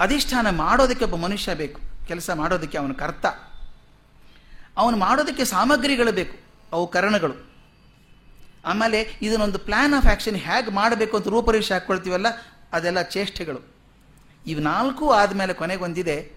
ಅಧಿಷ್ಠಾನ 0.00 0.50
ಮಾಡೋದಕ್ಕೆ 0.50 1.04
ಒಬ್ಬ 1.04 1.16
ಮನುಷ್ಯ 1.16 1.54
ಬೇಕು. 1.54 1.80
ಕೆಲಸ 2.06 2.30
ಮಾಡೋದಕ್ಕೆ 2.30 2.78
ಅವನ 2.78 2.92
ಕರ್ತ. 2.92 3.26
ಅವನು 4.76 4.96
ಮಾಡೋದಕ್ಕೆ 4.96 5.44
ಸಾಮಗ್ರಿಗಳು 5.44 6.12
ಬೇಕು. 6.12 6.38
ಅವು 6.72 6.88
ಕರಣಗಳು. 6.88 7.50
ಆಮೇಲೆ 8.64 9.18
ಇದನ್ನೊಂದು 9.22 9.58
ಪ್ಲಾನ್ 9.58 9.94
ಆಫ್ 9.94 10.06
ಆ್ಯಕ್ಷನ್ 10.06 10.36
ಹೇಗೆ 10.36 10.70
ಮಾಡಬೇಕು 10.70 11.16
ಅಂತ 11.16 11.28
ರೂಪರೇಷೆ 11.28 11.74
ಹಾಕ್ಕೊಳ್ತೀವಲ್ಲ, 11.74 12.26
ಅದೆಲ್ಲ 12.72 13.02
ಚೇಷ್ಟೆಗಳು. 13.02 13.60
ಇವು 14.46 14.60
ನಾಲ್ಕು 14.60 15.10
ಆದಮೇಲೆ 15.10 15.52
ಕೊನೆಗೊಂದಿದೆ 15.52 16.32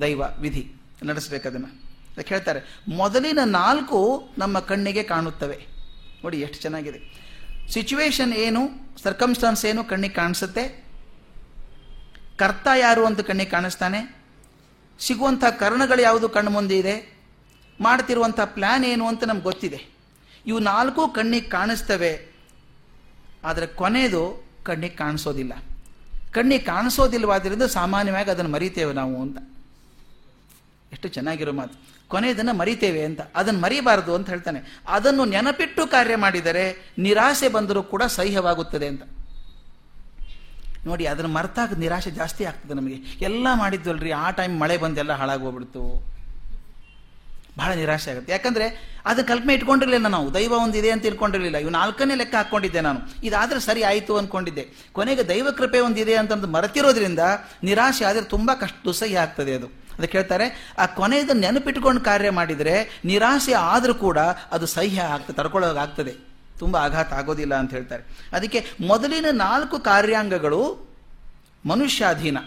ದೈವ 0.00 0.22
ವಿಧಿ. 0.38 0.72
ನಡೆಸಬೇಕದನ್ನು 1.04 1.66
ಅದಕ್ಕೆ 1.66 2.34
ಹೇಳ್ತಾರೆ 2.34 2.82
ಮೊದಲಿನ 2.88 3.38
ನಾಲ್ಕು 3.44 4.28
ನಮ್ಮ 4.38 4.60
ಕಣ್ಣಿಗೆ 4.60 5.02
ಕಾಣುತ್ತವೆ. 5.02 5.66
ನೋಡಿ 6.24 6.40
ಎಷ್ಟು 6.40 6.58
ಚೆನ್ನಾಗಿದೆ. 6.58 7.21
ಸಿಚುವೇಶನ್ 7.72 8.32
ಏನು 8.32 8.68
ಸರ್ಕಮ್ಸ್ಟಾನ್ಸ್ 9.02 9.66
ಏನು 9.66 9.84
ಕಣ್ಣಿಗೆ 9.84 10.14
ಕಾಣಿಸುತ್ತೆ? 10.14 10.84
ಕರ್ತ 12.36 12.68
ಯಾರು 12.76 13.06
ಅಂತ 13.06 13.20
ಕಣ್ಣಿಗೆ 13.20 13.50
ಕಾಣಿಸ್ತಾನೆ? 13.50 14.16
ಸಿಗುವಂಥ 15.00 15.44
ಕರ್ಣಗಳು 15.44 16.02
ಯಾವುದು 16.02 16.28
ಕಣ್ಣು 16.28 16.50
ಮುಂದೆ 16.50 16.78
ಇದೆ? 16.78 17.18
ಮಾಡ್ತಿರುವಂಥ 17.80 18.40
ಪ್ಲ್ಯಾನ್ 18.40 18.84
ಏನು 18.84 19.06
ಅಂತ 19.06 19.24
ನಮ್ಗೆ 19.24 19.42
ಗೊತ್ತಿದೆ. 19.42 19.86
ಇವು 20.46 20.58
ನಾಲ್ಕು 20.58 21.08
ಕಣ್ಣಿಗೆ 21.08 21.48
ಕಾಣಿಸ್ತವೆ. 21.48 22.32
ಆದರೆ 23.44 23.66
ಕೊನೆಯದು 23.66 24.46
ಕಣ್ಣಿಗೆ 24.62 24.96
ಕಾಣಿಸೋದಿಲ್ಲ. 24.96 25.52
ಕಣ್ಣಿಗೆ 26.32 26.64
ಕಾಣಿಸೋದಿಲ್ಲವಾದ್ರಿಂದ 26.64 27.62
ಸಾಮಾನ್ಯವಾಗಿ 27.62 28.30
ಅದನ್ನು 28.30 28.50
ಮರಿತೇವೆ 28.50 28.92
ನಾವು 28.92 29.22
ಅಂತ. 29.22 29.38
ಎಷ್ಟು 30.92 31.08
ಚೆನ್ನಾಗಿರೋ 31.08 31.52
ಮಾತು. 31.52 31.74
ಕೊನೆಯದನ್ನು 32.08 32.54
ಮರಿತೇವೆ 32.54 33.04
ಅಂತ. 33.04 33.20
ಅದನ್ನು 33.36 33.60
ಮರಿಬಾರದು 33.60 34.14
ಅಂತ 34.14 34.30
ಹೇಳ್ತಾನೆ. 34.30 34.82
ಅದನ್ನು 34.88 35.24
ನೆನಪಿಟ್ಟು 35.24 35.86
ಕಾರ್ಯ 35.86 36.16
ಮಾಡಿದರೆ 36.16 36.94
ನಿರಾಸೆ 36.98 37.48
ಬಂದರೂ 37.48 37.82
ಕೂಡ 37.82 38.02
ಸಹ್ಯವಾಗುತ್ತದೆ 38.02 38.86
ಅಂತ. 38.86 39.02
ನೋಡಿ, 40.86 41.06
ಅದನ್ನು 41.06 41.30
ಮರ್ತಾಗ 41.30 41.74
ನಿರಾಶೆ 41.74 42.10
ಜಾಸ್ತಿ 42.10 42.44
ಆಗ್ತದೆ 42.44 42.74
ನಮಗೆ. 42.74 42.94
ಎಲ್ಲ 43.20 43.46
ಮಾಡಿದ್ವಲ್ರಿ, 43.54 44.12
ಆ 44.12 44.30
ಟೈಮ್ 44.30 44.60
ಮಳೆ 44.60 44.76
ಬಂದೆಲ್ಲ 44.78 45.12
ಹಾಳಾಗೋಗ್ಬಿಡ್ತು 45.12 46.11
ಬಹಳ 47.58 47.70
ನಿರಾಶೆ 47.80 48.08
ಆಗುತ್ತೆ. 48.10 48.32
ಯಾಕಂದ್ರೆ 48.32 48.66
ಅದು 49.10 49.20
ಕಲ್ಪನೆ 49.30 49.52
ಇಟ್ಕೊಂಡಿರಲಿಲ್ಲ 49.56 50.08
ನಾವು 50.14 50.26
ದೈವ 50.34 50.52
ಒಂದು 50.64 50.76
ಇದೆ 50.80 50.90
ಅಂತ 50.94 51.04
ಇಟ್ಕೊಂಡಿರಲಿಲ್ಲ 51.10 51.58
ಇವು 51.64 51.72
ನಾಲ್ಕನೇ 51.78 52.14
ಲೆಕ್ಕ 52.20 52.34
ಹಾಕೊಂಡಿದ್ದೆ 52.40 52.80
ನಾನು. 52.86 53.00
ಇದಾದ್ರೆ 53.28 53.60
ಸರಿ 53.60 53.82
ಆಯಿತು 53.90 54.12
ಅಂದ್ಕೊಂಡಿದ್ದೆ 54.20 54.64
ಕೊನೆಗೆ 54.96 55.22
ದೈವ 55.28 55.48
ಕೃಪೆ 55.58 55.80
ಒಂದಿದೆ 55.86 56.14
ಅಂತಂದು 56.14 56.46
ಮರೆತಿರೋದ್ರಿಂದ 56.46 57.24
ನಿರಾಶೆ 57.64 58.04
ಆದರೆ 58.10 58.24
ತುಂಬ 58.34 58.50
ಕಷ್ಟ 58.62 58.76
ದುಸ್ಸಹಿ 58.84 59.16
ಆಗ್ತದೆ 59.24 59.54
ಅದು. 59.54 59.68
ಅದಕ್ಕೆ 59.96 60.16
ಹೇಳ್ತಾರೆ, 60.18 60.46
ಆ 60.78 60.84
ಕೊನೆಯದು 60.98 61.34
ನೆನಪಿಟ್ಕೊಂಡು 61.40 62.00
ಕಾರ್ಯ 62.00 62.30
ಮಾಡಿದರೆ 62.30 62.74
ನಿರಾಶೆ 63.04 63.54
ಆದರೂ 63.72 63.94
ಕೂಡ 63.94 64.18
ಅದು 64.52 64.66
ಸಹ್ಯ 64.66 65.00
ಆಗ್ತದೆ 65.14 65.36
ತಡ್ಕೊಳ್ಳೋದಾಗ್ತದೆ 65.36 66.14
ತುಂಬ 66.58 66.76
ಆಘಾತ 66.76 67.12
ಆಗೋದಿಲ್ಲ 67.12 67.54
ಅಂತ 67.54 67.70
ಹೇಳ್ತಾರೆ. 67.70 68.02
ಅದಕ್ಕೆ 68.32 68.60
ಮೊದಲಿನ 68.80 69.26
ನಾಲ್ಕು 69.30 69.78
ಕಾರ್ಯಾಂಗಗಳು 69.78 70.62
ಮನುಷ್ಯಾಧೀನ. 71.66 72.38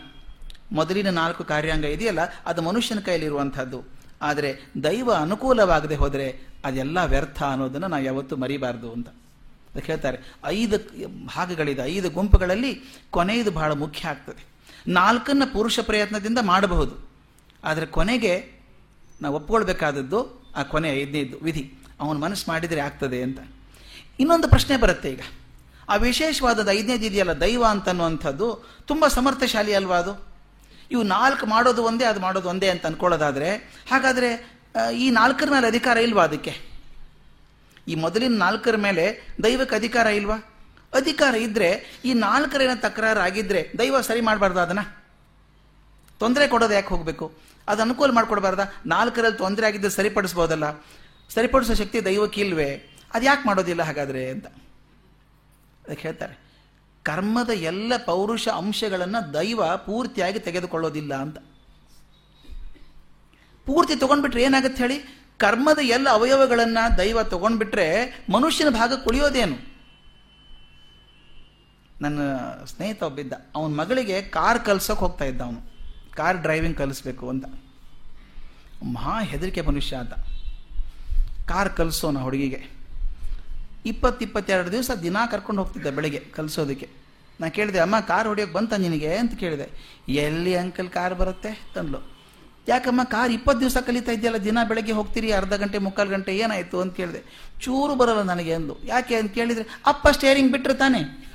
ಮೊದಲಿನ 0.71 1.09
ನಾಲ್ಕು 1.09 1.43
ಕಾರ್ಯಾಂಗ 1.43 1.85
ಇದೆಯಲ್ಲ, 1.95 2.21
ಅದು 2.45 2.61
ಮನುಷ್ಯನ 2.61 2.99
ಕೈಯಲ್ಲಿರುವಂಥದ್ದು. 2.99 3.79
ಆದರೆ 4.21 4.55
ದೈವ 4.83 5.13
ಅನುಕೂಲವಾಗದೆ 5.13 5.95
ಹೋದರೆ 5.95 6.41
ಅದೆಲ್ಲ 6.65 7.03
ವ್ಯರ್ಥ 7.03 7.43
ಅನ್ನೋದನ್ನು 7.43 7.87
ನಾವು 7.87 8.03
ಯಾವತ್ತೂ 8.03 8.35
ಮರಿಬಾರ್ದು 8.35 8.91
ಅಂತ. 8.91 9.09
ಅದಕ್ಕೆ 9.09 9.91
ಹೇಳ್ತಾರೆ, 9.91 10.35
ಐದು 10.45 10.77
ಭಾಗಗಳಿದೆ, 11.25 11.81
ಐದು 11.81 12.09
ಗುಂಪುಗಳಲ್ಲಿ 12.09 12.81
ಕೊನೆಯದು 13.09 13.51
ಬಹಳ 13.51 13.71
ಮುಖ್ಯ 13.71 14.07
ಆಗ್ತದೆ. 14.07 14.45
ನಾಲ್ಕನ್ನ 14.87 15.43
ಪುರುಷ 15.53 15.79
ಪ್ರಯತ್ನದಿಂದ 15.79 16.37
ಮಾಡಬಹುದು. 16.41 17.09
ಆದರೆ 17.63 17.85
ಕೊನೆಗೆ 17.85 18.51
ನಾವು 19.21 19.35
ಒಪ್ಕೊಳ್ಬೇಕಾದದ್ದು 19.35 20.45
ಆ 20.55 20.63
ಕೊನೆ 20.63 21.01
ಐದನೇದು 21.01 21.37
ವಿಧಿ. 21.37 21.73
ಅವನು 21.99 22.19
ಮನಸ್ಸು 22.19 22.45
ಮಾಡಿದರೆ 22.47 22.79
ಆಗ್ತದೆ 22.79 23.23
ಅಂತ. 23.23 23.39
ಇನ್ನೊಂದು 24.19 24.47
ಪ್ರಶ್ನೆ 24.47 24.77
ಬರುತ್ತೆ 24.77 25.09
ಈಗ. 25.11 25.21
ಆ 25.89 25.95
ವಿಶೇಷವಾದದ್ದು 25.95 26.71
ಐದನೇದು 26.71 27.05
ಇದೆಯಲ್ಲ 27.05 27.31
ದೈವ 27.31 27.65
ಅಂತನ್ನುವಂಥದ್ದು 27.65 28.69
ತುಂಬ 28.87 29.07
ಸಮರ್ಥಶಾಲಿ 29.07 29.73
ಅಲ್ವಾ 29.73 29.97
ಅದು? 29.97 30.34
ಇವು 30.91 31.03
ನಾಲ್ಕು 31.03 31.45
ಮಾಡೋದು 31.45 31.83
ಒಂದೇ, 31.83 32.05
ಅದು 32.05 32.19
ಮಾಡೋದು 32.19 32.49
ಒಂದೇ 32.49 32.69
ಅಂತ 32.69 32.85
ಅನ್ಕೊಳ್ಳೋದಾದ್ರೆ, 32.85 33.55
ಹಾಗಾದರೆ 33.91 34.59
ಈ 34.93 35.09
ನಾಲ್ಕರ 35.09 35.49
ಮೇಲೆ 35.51 35.67
ಅಧಿಕಾರ 35.67 35.97
ಇಲ್ವಾ 35.97 36.23
ಅದಕ್ಕೆ? 36.23 36.75
ಈ 37.87 37.95
ಮೊದಲಿನ 37.95 38.37
ನಾಲ್ಕರ 38.37 38.75
ಮೇಲೆ 38.75 39.27
ದೈವಕ್ಕೆ 39.43 39.75
ಅಧಿಕಾರ 39.75 40.07
ಇಲ್ವಾ? 40.07 40.37
ಅಧಿಕಾರ 40.93 41.35
ಇದ್ರೆ, 41.35 42.01
ಈ 42.05 42.13
ನಾಲ್ಕರೇನ 42.13 42.69
ತಕರಾರು 42.75 43.19
ಆಗಿದ್ರೆ 43.19 43.71
ದೈವ 43.77 44.01
ಸರಿ 44.01 44.21
ಮಾಡಬಾರ್ದು 44.21 44.59
ಅದನ್ನ? 44.59 44.79
ತೊಂದರೆ 46.19 46.47
ಕೊಡೋದು 46.47 46.73
ಯಾಕೆ 46.73 46.87
ಹೋಗಬೇಕು? 46.87 47.33
ಅದು 47.67 47.81
ಅನುಕೂಲ 47.81 48.11
ಮಾಡ್ಕೊಡ್ಬಾರ್ದ? 48.11 48.59
ನಾಲ್ಕರಲ್ಲಿ 48.85 49.37
ತೊಂದರೆ 49.37 49.67
ಆಗಿದ್ದು 49.67 49.89
ಸರಿಪಡಿಸ್ಬೋದಲ್ಲ? 49.89 50.71
ಸರಿಪಡಿಸೋ 51.29 51.73
ಶಕ್ತಿ 51.73 52.05
ದೈವಕ್ಕೆ 52.05 52.41
ಇಲ್ವೇ? 52.41 52.89
ಅದು 53.13 53.25
ಯಾಕೆ 53.25 53.47
ಮಾಡೋದಿಲ್ಲ 53.47 53.83
ಹಾಗಾದರೆ 53.83 54.29
ಅಂತ. 54.29 54.47
ಅದಕ್ಕೆ 54.47 56.01
ಹೇಳ್ತಾರೆ. 56.01 56.44
ಕರ್ಮದ 57.05 57.49
ಎಲ್ಲ 57.49 57.93
ಪೌರುಷ 58.05 58.47
ಅಂಶಗಳನ್ನು 58.47 59.33
ದೈವ 59.33 59.77
ಪೂರ್ತಿಯಾಗಿ 59.77 60.39
ತೆಗೆದುಕೊಳ್ಳೋದಿಲ್ಲ 60.39 61.15
ಅಂತ. 61.15 61.37
ಪೂರ್ತಿ 63.65 63.95
ತಗೊಂಡ್ಬಿಟ್ರೆ 63.95 64.43
ಏನಾಗುತ್ತೆ 64.43 64.83
ಹೇಳಿ? 64.83 65.25
ಕರ್ಮದ 65.37 65.79
ಎಲ್ಲ 65.81 66.09
ಅವಯವಗಳನ್ನು 66.09 66.97
ದೈವ 66.97 67.23
ತಗೊಂಡ್ಬಿಟ್ರೆ 67.23 67.87
ಮನುಷ್ಯನ 68.31 68.69
ಭಾಗ 68.69 68.93
ಕುಳಿಯೋದೇನು? 69.03 69.75
ನನ್ನ 72.01 72.19
ಸ್ನೇಹಿತ 72.65 73.03
ಒಬ್ಬಿದ್ದ. 73.03 73.33
ಅವನ 73.55 73.71
ಮಗಳಿಗೆ 73.71 74.21
ಕಾರ್ 74.21 74.65
ಕಲ್ಸೋಕೆ 74.65 74.99
ಹೋಗ್ತಾ 74.99 75.25
ಇದ್ದ 75.25 75.41
ಅವನು. 75.41 75.61
ಕಾರ್ 76.15 76.37
ಡ್ರೈವಿಂಗ್ 76.37 76.77
ಕಲಿಸ್ಬೇಕು 76.77 77.29
ಅಂತ. 77.29 77.45
ಮಹಾ 78.83 79.21
ಹೆದರಿಕೆ 79.21 79.61
ಮನುಷ್ಯ 79.61 79.95
ಅಂತ 79.95 80.13
ಕಾರ್ 81.49 81.73
ಕಲಿಸೋನ 81.73 82.17
ಹುಡುಗಿಗೆ. 82.17 82.84
ಇಪ್ಪತ್ತು 83.85 84.25
ಇಪ್ಪತ್ತೆರಡು 84.25 84.71
ದಿವಸ 84.71 84.91
ದಿನ 85.03 85.17
ಕರ್ಕೊಂಡು 85.31 85.63
ಹೋಗ್ತಿದ್ದೆ 85.63 85.91
ಬೆಳಗ್ಗೆ 85.91 86.19
ಕಲಿಸೋದಕ್ಕೆ. 86.19 86.89
ನಾನು 87.41 87.51
ಕೇಳಿದೆ, 87.51 87.79
ಅಮ್ಮ, 87.79 87.99
ಕಾರ್ 87.99 88.27
ಹೊಡಿಯೋಕೆ 88.27 88.53
ಬಂತ 88.53 88.73
ನಿನಗೆ? 88.73 89.15
ಅಂತ 89.15 89.39
ಕೇಳಿದೆ. 89.39 89.69
ಎಲ್ಲಿ 90.09 90.55
ಅಂಕಲ್ 90.55 90.89
ಕಾರ್ 90.89 91.15
ಬರುತ್ತೆ? 91.15 91.67
ತಂದ್ಲು. 91.75 92.15
ಯಾಕಮ್ಮ, 92.67 93.03
ಕಾರ್ 93.03 93.31
ಇಪ್ಪತ್ತು 93.31 93.59
ದಿವಸ 93.59 93.77
ಕಲಿತಾ 93.77 94.11
ಇದೆಯಲ್ಲ, 94.11 94.37
ದಿನ 94.37 94.57
ಬೆಳಗ್ಗೆ 94.67 94.91
ಹೋಗ್ತೀರಿ, 94.91 95.31
ಅರ್ಧ 95.31 95.53
ಗಂಟೆ, 95.53 95.77
ಮುಕ್ಕಾಲು 95.77 96.09
ಗಂಟೆ 96.09 96.37
ಏನಾಯಿತು? 96.37 96.81
ಅಂತ 96.81 96.95
ಕೇಳಿದೆ. 96.95 97.21
ಚೂರು 97.61 97.95
ಬರಲ್ಲ 97.95 98.21
ನನಗೆ 98.21 98.53
ಅಂದು 98.53 98.83
ಯಾಕೆ? 98.83 99.15
ಅಂತ 99.15 99.33
ಕೇಳಿದರೆ, 99.33 99.79
ಅಪ್ಪ 99.85 100.07
ಸ್ಟೇರಿಂಗ್ 100.07 100.51
ಬಿಟ್ಟರೆ 100.51 100.73
ತಾನೆ. 100.73 101.25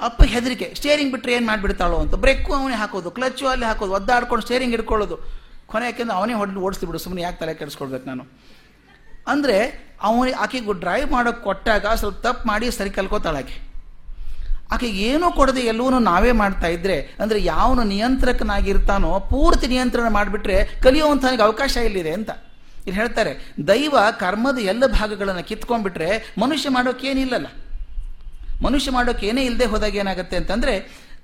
ಅಪ್ಪ 0.00 0.22
ಹೆದರಿಕೆ 0.22 0.74
ಸ್ಟೇರಿಂಗ್ 0.74 1.12
ಬಿಟ್ಟರೆ 1.12 1.32
ಏನು 1.32 1.46
ಮಾಡಿಬಿಡ್ತಾಳು? 1.46 1.96
ಅಂತ. 1.96 2.14
ಬ್ರೇಕು 2.14 2.54
ಅವನೇ 2.54 2.74
ಹಾಕೋದು 2.74 3.10
ಕ್ಲಚ್ಚು 3.10 3.46
ಅಲ್ಲಿ 3.46 3.66
ಹಾಕೋದು, 3.66 3.92
ಒದ್ದಾಡ್ಕೊಂಡು 3.92 4.44
ಸ್ಟೇರಿಂಗ್ 4.44 4.74
ಹಿಡ್ಕೊಳ್ಳೋದು. 4.74 5.18
ಕೊನೆ 5.66 5.84
ಯಾಕೆಂದ್ರೆ 5.84 6.16
ಅವನೇ 6.16 6.34
ಹೊಡೆದು 6.34 6.60
ಓಡಿಸ್ತಿ 6.60 6.86
ಬಿಡು 6.86 6.98
ಸುಮ್ಮನೆ 6.98 7.22
ಯಾಕೆ 7.22 7.36
ತಲೆ 7.36 7.54
ಕೆಡಿಸ್ಕೊಳ್ಬೇಕು 7.54 8.06
ನಾನು? 8.06 8.26
ಅಂದರೆ 9.26 9.86
ಅವನಿಗೆ 10.02 10.36
ಆಕೆಗೆ 10.36 10.72
ಡ್ರೈವ್ 10.72 11.12
ಮಾಡೋಕೆ 11.12 11.44
ಕೊಟ್ಟಾಗ 11.44 11.86
ಸ್ವಲ್ಪ 11.86 12.18
ತಪ್ಪು 12.20 12.48
ಮಾಡಿ 12.48 12.70
ಸರಿ 12.70 12.90
ಕಲ್ಕೋತಾಳಾಕೆ 12.90 13.42
ಆಕೆ. 13.42 13.62
ಆಕೆ 14.72 14.86
ಏನೂ 14.86 15.32
ಕೊಡದೆ 15.32 15.60
ಎಲ್ಲವೂ 15.60 15.98
ನಾವೇ 15.98 16.32
ಮಾಡ್ತಾ 16.32 16.66
ಇದ್ರೆ, 16.66 17.16
ಅಂದರೆ 17.20 17.44
ಯಾವನು 17.44 17.82
ನಿಯಂತ್ರಕನಾಗಿರ್ತಾನೋ, 17.82 19.20
ಪೂರ್ತಿ 19.20 19.66
ನಿಯಂತ್ರಣ 19.66 20.08
ಮಾಡಿಬಿಟ್ರೆ 20.08 20.80
ಕಲಿಯುವಂಥನಿಗೆ 20.82 21.42
ಅವಕಾಶ 21.42 21.76
ಇಲ್ಲಿದೆ 21.76 22.12
ಅಂತ. 22.12 22.30
ಇಲ್ಲಿ 22.86 23.00
ಹೇಳ್ತಾರೆ, 23.00 23.32
ದೈವ 23.68 23.96
ಕರ್ಮದ 24.18 24.58
ಎಲ್ಲ 24.58 24.86
ಭಾಗಗಳನ್ನು 24.86 25.44
ಕಿತ್ಕೊಂಡ್ಬಿಟ್ರೆ 25.44 26.34
ಮನುಷ್ಯ 26.38 26.70
ಮಾಡೋಕ್ಕೇನಿಲ್ಲಲ್ಲ 26.70 27.46
ಮನುಷ್ಯ 28.62 28.90
ಮಾಡೋಕೆ 28.90 29.26
ಏನೇ 29.26 29.42
ಇಲ್ಲದೆ 29.44 29.64
ಹೋದಾಗ 29.64 29.94
ಏನಾಗುತ್ತೆ 29.94 30.36
ಅಂತಂದರೆ 30.36 30.74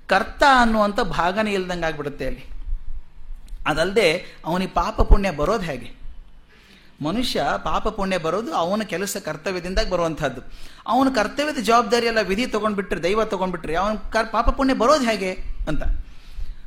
ಕರ್ತ 0.06 0.42
ಅನ್ನುವಂಥ 0.60 1.00
ಭಾಗನೇ 1.00 1.52
ಇಲ್ದಂಗೆ 1.52 1.86
ಆಗ್ಬಿಡುತ್ತೆ 1.86 2.26
ಅಲ್ಲಿ. 2.26 2.44
ಅದಲ್ಲದೆ 3.66 4.08
ಅವನಿಗೆ 4.44 4.72
ಪಾಪ 4.72 5.00
ಪುಣ್ಯ 5.00 5.30
ಬರೋದು 5.30 5.62
ಹೇಗೆ? 5.62 6.01
ಮನುಷ್ಯ 7.00 7.44
ಪಾಪ 7.64 7.88
ಪುಣ್ಯ 7.88 8.18
ಬರೋದು 8.18 8.54
ಅವನ 8.54 8.82
ಕೆಲಸ 8.82 9.16
ಕರ್ತವ್ಯದಿಂದ 9.24 9.78
ಬರುವಂಥದ್ದು. 9.90 10.40
ಅವನ 10.86 11.08
ಕರ್ತವ್ಯದ 11.14 11.64
ಜವಾಬ್ದಾರಿ 11.64 12.06
ಎಲ್ಲ 12.06 12.20
ವಿಧಿ 12.20 12.46
ತೊಗೊಂಡ್ಬಿಟ್ರೆ, 12.46 13.02
ದೈವ 13.02 13.24
ತೊಗೊಂಡ್ಬಿಟ್ರೆ, 13.24 13.74
ಅವನ 13.74 13.94
ಕರ್, 13.94 14.32
ಪಾಪ 14.32 14.50
ಪುಣ್ಯ 14.50 14.74
ಬರೋದು 14.74 15.04
ಹೇಗೆ 15.04 15.32
ಅಂತ. 15.68 15.82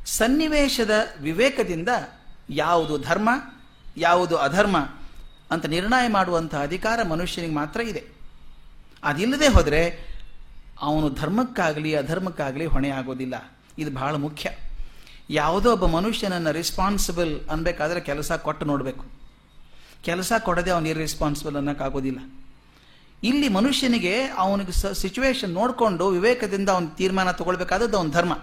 ಸನ್ನಿವೇಶದ 0.05 0.91
ವಿವೇಕದಿಂದ 1.21 1.89
ಯಾವುದು 2.49 2.97
ಧರ್ಮ, 2.97 3.29
ಯಾವುದು 3.97 4.37
ಅಧರ್ಮ 4.37 4.77
ಅಂತ 5.51 5.65
ನಿರ್ಣಯ 5.65 6.07
ಮಾಡುವಂಥ 6.07 6.55
ಅಧಿಕಾರ 6.55 7.03
ಮನುಷ್ಯನಿಗೆ 7.03 7.53
ಮಾತ್ರ 7.53 7.81
ಇದೆ. 7.81 8.03
ಅದಿಲ್ಲದೆ 9.03 9.47
ಹೋದರೆ 9.47 10.05
ಅವನು 10.81 11.09
ಧರ್ಮಕ್ಕಾಗಲಿ 11.09 11.95
ಅಧರ್ಮಕ್ಕಾಗಲಿ 11.95 12.65
ಹೊಣೆ 12.65 12.89
ಆಗೋದಿಲ್ಲ 12.89 13.53
ಇದು 13.77 13.91
ಬಹಳ 13.91 14.15
ಮುಖ್ಯ. 14.15 14.49
ಯಾವುದೋ 15.29 15.73
ಒಬ್ಬ 15.73 15.85
ಮನುಷ್ಯನನ್ನು 15.85 16.51
ರೆಸ್ಪಾನ್ಸಿಬಲ್ 16.51 17.49
ಅನ್ಬೇಕಾದ್ರೆ 17.49 17.99
ಕೆಲಸ 17.99 18.31
ಕೊಟ್ಟು 18.31 18.65
ನೋಡಬೇಕು. 18.65 19.14
ಕೆಲಸ 20.05 20.33
ಕೊಡದೆ 20.39 20.71
ಅವನು 20.71 20.87
ಇರ್ರೆಸ್ಪಾನ್ಸಿಬಲ್ 20.87 21.55
ಅನ್ನೋಕ್ಕಾಗೋದಿಲ್ಲ. 21.55 22.19
ಇಲ್ಲಿ 23.23 23.47
ಮನುಷ್ಯನಿಗೆ 23.49 24.21
ಅವನಿಗೆ 24.21 24.71
ಸ 24.71 24.85
ಸಿಚುವೇಶನ್ 24.85 25.49
ನೋಡಿಕೊಂಡು 25.49 26.07
ವಿವೇಕದಿಂದ 26.07 26.69
ಅವನು 26.69 26.95
ತೀರ್ಮಾನ 26.95 27.31
ತಗೊಳ್ಬೇಕಾದದ್ದು 27.31 27.97
ಅವನ 27.97 28.09
ಧರ್ಮ. 28.09 28.37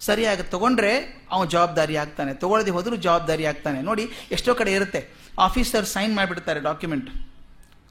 ಸರಿಯಾಗಿ 0.00 0.42
ತಗೊಂಡ್ರೆ 0.42 1.24
ಅವನು 1.30 1.50
ಜವಾಬ್ದಾರಿ 1.50 1.96
ಆಗ್ತಾನೆ. 1.96 2.34
ತಗೊಳ್ಳದೆ 2.34 2.70
ಹೋದರೂ 2.70 2.96
ಜವಾಬ್ದಾರಿ 2.96 3.44
ಆಗ್ತಾನೆ. 3.46 3.82
ನೋಡಿ, 3.82 4.08
ಎಷ್ಟೋ 4.30 4.54
ಕಡೆ 4.54 4.72
ಇರುತ್ತೆ. 4.72 5.08
ಆಫೀಸರ್ 5.38 5.84
ಸೈನ್ 5.84 6.16
ಮಾಡಿಬಿಡ್ತಾರೆ 6.16 6.60
ಡಾಕ್ಯುಮೆಂಟ್. 6.60 7.10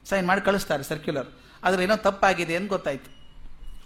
ಸೈನ್ 0.08 0.26
ಮಾಡಿ 0.26 0.40
ಕಳಿಸ್ತಾರೆ 0.40 0.82
ಸರ್ಕ್ಯುಲರ್. 0.82 1.26
ಆದರೆ 1.64 1.84
ಏನೋ 1.84 1.96
ತಪ್ಪಾಗಿದೆ 1.96 2.56
ಅಂತ 2.56 2.68
ಗೊತ್ತಾಯ್ತು. 2.68 3.16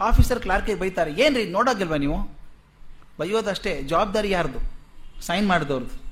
ಆಫೀಸರ್ 0.00 0.40
ಕ್ಲಾರ್ಕಿಗೆ 0.40 0.80
ಬೈತಾರೆ. 0.80 1.12
ಏನ್ರಿ 1.12 1.46
ನೋಡೋಗಿಲ್ವಾ 1.46 1.96
ನೀವು? 1.96 2.38
ಬೈಯೋದಷ್ಟೇ. 3.20 3.82
ಜವಾಬ್ದಾರಿ 3.82 4.30
ಯಾರ್ದು? 4.30 4.58
ಸೈನ್ 5.22 5.48
ಮಾಡಿದವ್ರದ್ದು. 5.48 6.09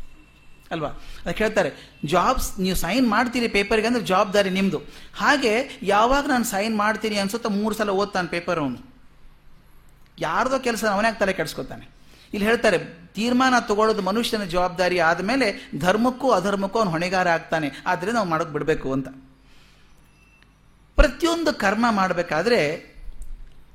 ಅಲ್ವಾ? 0.71 0.89
ಅದಕ್ಕೆ 1.25 1.45
ಹೇಳ್ತಾರೆ 1.45 1.71
ಜಾಬ್ಸ್ 2.05 2.61
ನೀವು 2.61 2.77
ಸೈನ್ 2.77 3.09
ಮಾಡ್ತೀರಿ 3.09 3.49
ಪೇಪರ್ಗೆ 3.49 3.87
ಅಂದ್ರೆ 3.87 4.05
ಜವಾಬ್ದಾರಿ 4.05 4.51
ನಿಮ್ಮದು 4.51 4.83
ಹಾಗೆ 5.17 5.79
ಯಾವಾಗ 5.83 6.27
ನಾನು 6.29 6.45
ಸೈನ್ 6.45 6.77
ಮಾಡ್ತೀನಿ 6.77 7.17
ಅನ್ಸುತ್ತಾ 7.17 7.49
ಮೂರು 7.49 7.75
ಸಲ 7.75 7.91
ಓದ್ತಾನೆ 7.91 8.29
ಪೇಪರ್ 8.29 8.59
ಅವನು. 8.59 8.79
ಯಾರ್ದೋ 10.19 10.59
ಕೆಲಸ 10.59 10.85
ಅವನೇ 10.85 11.19
ತಲೆ 11.19 11.33
ಕೆಡಿಸ್ಕೊತಾನೆ. 11.33 11.89
ಇಲ್ಲಿ 12.35 12.49
ಹೇಳ್ತಾರೆ, 12.49 12.79
ತೀರ್ಮಾನ 13.15 13.55
ತಗೊಳ್ಳೋದು 13.59 14.03
ಮನುಷ್ಯನ 14.03 14.45
ಜವಾಬ್ದಾರಿ 14.45 14.99
ಆದಮೇಲೆ 14.99 15.71
ಧರ್ಮಕ್ಕೂ 15.79 16.31
ಅಧರ್ಮಕ್ಕೂ 16.31 16.79
ಅವನು 16.79 16.91
ಹೊಣೆಗಾರ 16.91 17.29
ಆಗ್ತಾನೆ. 17.29 17.71
ಆದ್ದರಿಂದ 17.87 18.15
ನಾವು 18.15 18.29
ಮಾಡೋದು 18.29 18.51
ಬಿಡಬೇಕು 18.51 18.93
ಅಂತ. 18.93 19.09
ಪ್ರತಿಯೊಂದು 20.97 21.53
ಕರ್ಮ 21.55 21.87
ಮಾಡಬೇಕಾದ್ರೆ 21.91 22.61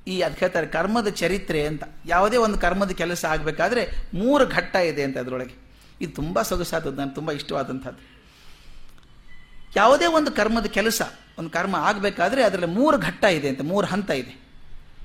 ಈ 0.08 0.22
ಅದು 0.22 0.36
ಹೇಳ್ತಾರೆ 0.36 0.68
ಕರ್ಮದ 0.68 1.08
ಚರಿತ್ರೆ 1.08 1.68
ಅಂತ. 1.68 1.84
ಯಾವುದೇ 2.06 2.38
ಒಂದು 2.38 2.58
ಕರ್ಮದ 2.58 2.92
ಕೆಲಸ 2.92 3.26
ಆಗಬೇಕಾದ್ರೆ 3.26 3.84
ಮೂರು 4.14 4.48
ಘಟ್ಟ 4.48 4.76
ಇದೆ 4.76 5.04
ಅಂತ 5.04 5.18
ಅದರೊಳಗೆ. 5.18 5.63
ಇದು 6.04 6.14
ತುಂಬ 6.14 6.42
ಸೊಗಸಾದದ್ದು 6.42 7.02
ನನಗೆ 7.02 7.16
ತುಂಬ 7.16 7.32
ಇಷ್ಟವಾದಂಥದ್ದು. 7.32 8.14
ಯಾವುದೇ 9.76 10.06
ಒಂದು 10.06 10.32
ಕರ್ಮದ 10.32 10.66
ಕೆಲಸ, 10.66 11.02
ಒಂದು 11.40 11.50
ಕರ್ಮ 11.50 11.76
ಆಗಬೇಕಾದ್ರೆ 11.76 12.44
ಅದರಲ್ಲಿ 12.44 12.68
ಮೂರು 12.68 12.98
ಘಟ್ಟ 12.98 13.24
ಇದೆ 13.24 13.50
ಅಂತ, 13.50 13.62
ಮೂರು 13.62 13.88
ಹಂತ 13.88 14.10
ಇದೆ. 14.10 14.44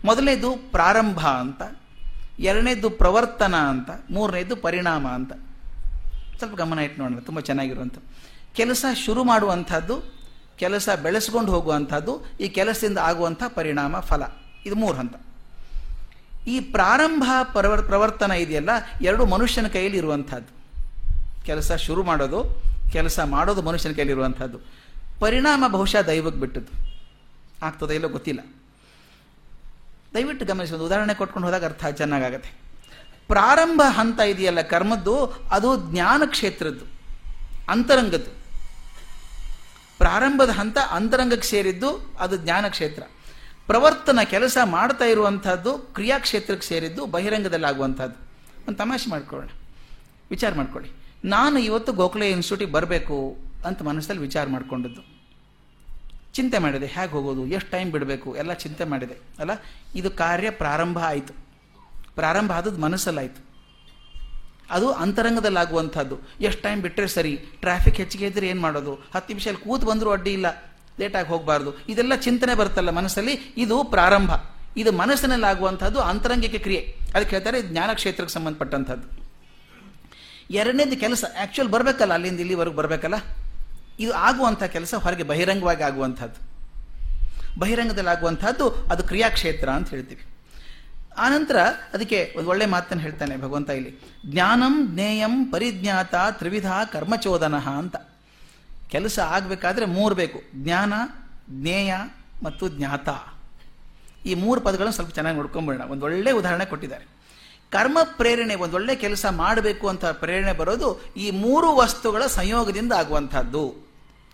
ಮೊದಲನೇದು 0.04 0.56
ಪ್ರಾರಂಭ 0.72 1.26
ಅಂತ, 1.26 1.62
ಎರಡನೇದು 2.38 2.90
ಪ್ರವರ್ತನ 2.90 3.56
ಅಂತ, 3.56 3.90
ಮೂರನೇದು 4.10 4.56
ಪರಿಣಾಮ 4.56 5.08
ಅಂತ. 5.08 5.32
ಸ್ವಲ್ಪ 6.38 6.56
ಗಮನ 6.56 6.78
ಇಟ್ಟು 6.78 7.02
ನೋಡೋಣ, 7.02 7.18
ತುಂಬ 7.18 7.40
ಚೆನ್ನಾಗಿರುವಂಥ 7.40 7.98
ಕೆಲಸ 8.54 8.84
ಶುರು 9.04 9.24
ಮಾಡುವಂಥದ್ದು, 9.24 10.18
ಕೆಲಸ 10.56 10.88
ಬೆಳೆಸ್ಕೊಂಡು 11.02 11.52
ಹೋಗುವಂಥದ್ದು, 11.52 12.26
ಈ 12.40 12.48
ಕೆಲಸದಿಂದ 12.48 12.98
ಆಗುವಂಥ 12.98 13.42
ಪರಿಣಾಮ, 13.54 14.00
ಫಲ. 14.00 14.22
ಇದು 14.66 14.74
ಮೂರು 14.74 14.98
ಹಂತ. 14.98 15.14
ಈ 16.48 16.60
ಪ್ರಾರಂಭ 16.60 17.24
ಪ್ರವರ್, 17.52 17.82
ಪ್ರವರ್ತನ 17.82 18.30
ಇದೆಯಲ್ಲ, 18.30 18.70
ಎರಡು 19.02 19.26
ಮನುಷ್ಯನ 19.26 19.66
ಕೈಯಲ್ಲಿ 19.66 19.98
ಇರುವಂಥದ್ದು. 19.98 20.57
ಕೆಲಸ 21.46 21.72
ಶುರು 21.72 22.02
ಮಾಡೋದು, 22.02 22.62
ಕೆಲಸ 22.92 23.20
ಮಾಡೋದು 23.20 23.62
ಮನುಷ್ಯನ 23.62 23.92
ಕೈಲಿರುವಂಥದ್ದು 23.92 24.58
ಪರಿಣಾಮ 25.20 25.64
ಬಹುಶಃ 25.68 26.00
ದೈವಕ್ಕೆ 26.00 26.40
ಬಿಟ್ಟದ್ದು. 26.40 26.98
ಆಗ್ತದೆ 27.62 27.94
ಇಲ್ಲೋ 27.94 28.08
ಗೊತ್ತಿಲ್ಲ. 28.08 28.40
ದಯವಿಟ್ಟು 30.14 30.46
ಗಮನಿಸಿ, 30.46 30.72
ಒಂದು 30.72 30.86
ಉದಾಹರಣೆ 30.86 31.14
ಕೊಟ್ಕೊಂಡು 31.14 31.46
ಹೋದಾಗ 31.46 31.64
ಅರ್ಥ 31.64 31.86
ಚೆನ್ನಾಗಾಗತ್ತೆ. 31.86 32.50
ಪ್ರಾರಂಭ 33.26 33.82
ಹಂತ 33.88 34.20
ಇದೆಯಲ್ಲ, 34.20 34.60
ಕರ್ಮದ್ದು, 34.60 35.26
ಅದು 35.26 35.90
ಜ್ಞಾನ 35.90 36.22
ಕ್ಷೇತ್ರದ್ದು, 36.26 36.84
ಅಂತರಂಗದ್ದು. 37.68 38.30
ಪ್ರಾರಂಭದ 39.98 40.50
ಹಂತ 40.50 40.78
ಅಂತರಂಗಕ್ಕೆ 40.90 41.48
ಸೇರಿದ್ದು, 41.48 42.16
ಅದು 42.18 42.36
ಜ್ಞಾನ 42.36 42.68
ಕ್ಷೇತ್ರ. 42.68 43.02
ಪ್ರವರ್ತನ 43.66 44.18
ಕೆಲಸ 44.24 44.58
ಮಾಡ್ತಾ 44.64 45.04
ಇರುವಂಥದ್ದು 45.04 45.74
ಕ್ರಿಯಾಕ್ಷೇತ್ರಕ್ಕೆ 45.78 46.66
ಸೇರಿದ್ದು 46.66 47.06
ಬಹಿರಂಗದಲ್ಲಿ 47.06 47.66
ಆಗುವಂಥದ್ದು 47.66 48.16
ಒಂದು 48.68 48.78
ತಮಾಷೆ 48.78 49.10
ಮಾಡ್ಕೊಳ್ಳೋಣ. 49.10 49.50
ವಿಚಾರ 50.30 50.54
ಮಾಡ್ಕೊಳ್ಳಿ. 50.54 50.97
ನಾನು 51.24 51.58
ಇವತ್ತು 51.58 51.92
ಗೋಖಲೆ 51.92 52.30
ಇನ್ಸ್ಟಿಟ್ಯೂಟಿಗೆ 52.30 52.72
ಬರಬೇಕು 52.72 53.36
ಅಂತ 53.66 53.82
ಮನಸ್ಸಲ್ಲಿ 53.82 54.22
ವಿಚಾರ 54.22 54.46
ಮಾಡಿಕೊಂಡಿದ್ದು. 54.46 55.18
ಚಿಂತೆ 56.32 56.58
ಮಾಡಿದೆ, 56.58 56.86
ಹೇಗೆ 56.86 57.10
ಹೋಗೋದು, 57.10 57.46
ಎಷ್ಟು 57.46 57.70
ಟೈಮ್ 57.70 57.92
ಬಿಡಬೇಕು, 57.92 58.36
ಎಲ್ಲ 58.36 58.52
ಚಿಂತೆ 58.52 58.84
ಮಾಡಿದೆ. 58.84 59.14
ಅಲ್ಲ, 59.38 59.50
ಇದು 59.94 60.10
ಕಾರ್ಯ 60.10 60.50
ಪ್ರಾರಂಭ 60.50 60.98
ಆಯಿತು. 60.98 61.34
ಪ್ರಾರಂಭ 62.14 62.52
ಆದದ್ದು 62.52 62.80
ಮನಸ್ಸಲ್ಲಾಯಿತು. 62.80 63.48
ಅದು 64.70 64.92
ಅಂತರಂಗದಲ್ಲಾಗುವಂಥದ್ದು. 64.92 66.18
ಎಷ್ಟು 66.40 66.62
ಟೈಮ್ 66.62 66.82
ಬಿಟ್ಟರೆ 66.82 67.08
ಸರಿ 67.08 67.36
ಟ್ರಾಫಿಕ್ 67.36 67.96
ಹೆಚ್ಚಿಗೆ 67.96 68.26
ಇದ್ದರೆ 68.26 68.48
ಏನು 68.48 68.60
ಮಾಡೋದು? 68.60 68.94
ಹತ್ತು 68.94 69.28
ನಿಮಿಷದಲ್ಲಿ 69.28 69.64
ಕೂತು 69.64 69.86
ಬಂದರೂ 69.86 70.10
ಅಡ್ಡಿ 70.10 70.32
ಇಲ್ಲ. 70.32 70.74
ಲೇಟಾಗಿ 71.00 71.28
ಹೋಗಬಾರ್ದು. 71.28 71.86
ಇದೆಲ್ಲ 71.86 72.14
ಚಿಂತನೆ 72.14 72.54
ಬರುತ್ತಲ್ಲ 72.54 72.90
ಮನಸ್ಸಲ್ಲಿ? 72.90 73.32
ಇದು 73.56 73.84
ಪ್ರಾರಂಭ. 73.84 74.30
ಇದು 74.76 74.92
ಮನಸ್ಸಿನಲ್ಲಾಗುವಂಥದ್ದು 74.92 76.00
ಅಂತರಂಗಿಕ 76.00 76.62
ಕ್ರಿಯೆ. 76.62 76.96
ಅದಕ್ಕೆ 77.14 77.36
ಹೇಳ್ತಾರೆ 77.36 77.62
ಜ್ಞಾನ 77.62 77.92
ಕ್ಷೇತ್ರಕ್ಕೆ 77.92 78.34
ಸಂಬಂಧಪಟ್ಟಂಥದ್ದು. 78.34 79.17
ಎರಡನೇದು 80.50 81.00
ಕೆಲಸ 81.00 81.24
ಆ್ಯಕ್ಚುಲ್ 81.36 81.68
ಬರಬೇಕಲ್ಲ, 81.68 82.12
ಅಲ್ಲಿಂದ 82.12 82.40
ಇಲ್ಲಿವರೆಗೂ 82.40 82.76
ಬರಬೇಕಲ್ಲ? 82.76 83.14
ಇದು 84.00 84.12
ಆಗುವಂಥ 84.12 84.62
ಕೆಲಸ 84.62 84.94
ಹೊರಗೆ 84.94 85.22
ಬಹಿರಂಗವಾಗಿ 85.22 85.82
ಆಗುವಂಥದ್ದು. 85.82 86.48
ಬಹಿರಂಗದಲ್ಲಿ 87.60 88.10
ಆಗುವಂಥದ್ದು, 88.10 88.70
ಅದು 88.70 89.02
ಕ್ರಿಯಾಕ್ಷೇತ್ರ 89.02 89.70
ಅಂತ 89.70 89.90
ಹೇಳ್ತೀವಿ. 89.90 90.22
ಆನಂತರ 91.18 91.56
ಅದಕ್ಕೆ 91.94 92.34
ಒಂದು 92.36 92.48
ಒಳ್ಳೆ 92.48 92.66
ಮಾತನ್ನು 92.66 93.02
ಹೇಳ್ತಾನೆ 93.02 93.36
ಭಗವಂತ 93.36 93.70
ಇಲ್ಲಿ. 93.70 93.98
ಜ್ಞಾನಂ 94.26 94.88
ಜ್ಞೇಯಂ 94.94 95.44
ಪರಿಜ್ಞಾತ 95.44 96.14
ತ್ರಿವಿಧ 96.30 96.72
ಕರ್ಮಚೋದನ 96.92 97.56
ಅಂತ. 97.56 97.96
ಕೆಲಸ 98.88 99.18
ಆಗಬೇಕಾದ್ರೆ 99.18 99.86
ಮೂರು 99.86 100.14
ಬೇಕು. 100.14 100.42
ಜ್ಞಾನ, 100.54 100.92
ಜ್ಞೇಯ 101.50 101.94
ಮತ್ತು 102.42 102.68
ಜ್ಞಾತ. 102.68 103.08
ಈ 104.26 104.34
ಮೂರು 104.34 104.60
ಪದಗಳನ್ನು 104.60 104.92
ಸ್ವಲ್ಪ 104.92 105.14
ಚೆನ್ನಾಗಿ 105.14 105.36
ನೋಡ್ಕೊಂಬಿಡೋಣ. 105.36 105.86
ಒಂದು 105.86 106.06
ಒಳ್ಳೆ 106.06 106.30
ಉದಾಹರಣೆ 106.30 106.64
ಕೊಟ್ಟಿದ್ದಾರೆ. 106.64 107.17
ಕರ್ಮ 107.70 107.98
ಪ್ರೇರಣೆ, 108.02 108.54
ಒಂದು 108.54 108.74
ಒಳ್ಳೆ 108.74 108.96
ಕೆಲಸ 108.96 109.26
ಮಾಡಬೇಕು 109.30 109.88
ಅಂತ 109.88 110.04
ಪ್ರೇರಣೆ 110.04 110.52
ಬರೋದು 110.52 111.00
ಈ 111.16 111.30
ಮೂರು 111.30 111.76
ವಸ್ತುಗಳ 111.76 112.26
ಸಂಯೋಗದಿಂದ 112.26 112.92
ಆಗುವಂಥದ್ದು. 112.92 113.88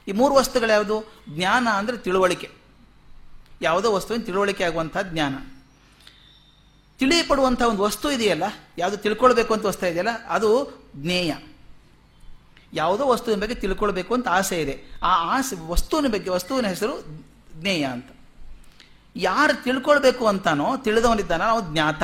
ಈ 0.08 0.12
ಮೂರು 0.12 0.34
ವಸ್ತುಗಳು 0.34 0.68
ಯಾವುದು? 0.68 1.12
ಜ್ಞಾನ 1.28 1.68
ಅಂದರೆ 1.74 1.96
ತಿಳುವಳಿಕೆ. 1.96 2.50
ಯಾವುದೋ 3.62 3.92
ವಸ್ತುವಿನ 3.92 4.22
ತಿಳುವಳಿಕೆ 4.22 4.64
ಆಗುವಂಥ 4.64 4.96
ಜ್ಞಾನ. 5.02 5.34
ತಿಳಿಯಪಡುವಂಥ 6.98 7.62
ಒಂದು 7.62 7.82
ವಸ್ತು 7.82 8.10
ಇದೆಯಲ್ಲ, 8.10 8.42
ಯಾವುದು 8.78 8.96
ತಿಳ್ಕೊಳ್ಬೇಕು 8.96 9.54
ಅಂತ 9.54 9.64
ವಸ್ತು 9.66 9.86
ಇದೆಯಲ್ಲ, 9.86 10.10
ಅದು 10.28 10.50
ಜ್ಞೇಯ. 10.96 11.34
ಯಾವುದೋ 12.72 13.08
ವಸ್ತುವಿನ 13.08 13.40
ಬಗ್ಗೆ 13.40 13.54
ತಿಳ್ಕೊಳ್ಬೇಕು 13.54 14.14
ಅಂತ 14.14 14.28
ಆಸೆ 14.28 14.62
ಇದೆ. 14.62 14.82
ಆ 15.02 15.36
ಆಸೆ, 15.36 15.56
ವಸ್ತುವಿನ 15.68 16.12
ಬಗ್ಗೆ, 16.12 16.30
ವಸ್ತುವಿನ 16.30 16.66
ಹೆಸರು 16.66 16.94
ಜ್ಞೇಯ 17.54 17.84
ಅಂತ. 17.84 18.06
ಯಾರು 19.16 19.64
ತಿಳ್ಕೊಳ್ಬೇಕು 19.64 20.26
ಅಂತಾನೋ, 20.26 20.76
ತಿಳಿದವನಿದ್ದಾನ, 20.76 21.42
ಅವನು 21.42 21.72
ಜ್ಞಾತ. 21.72 22.02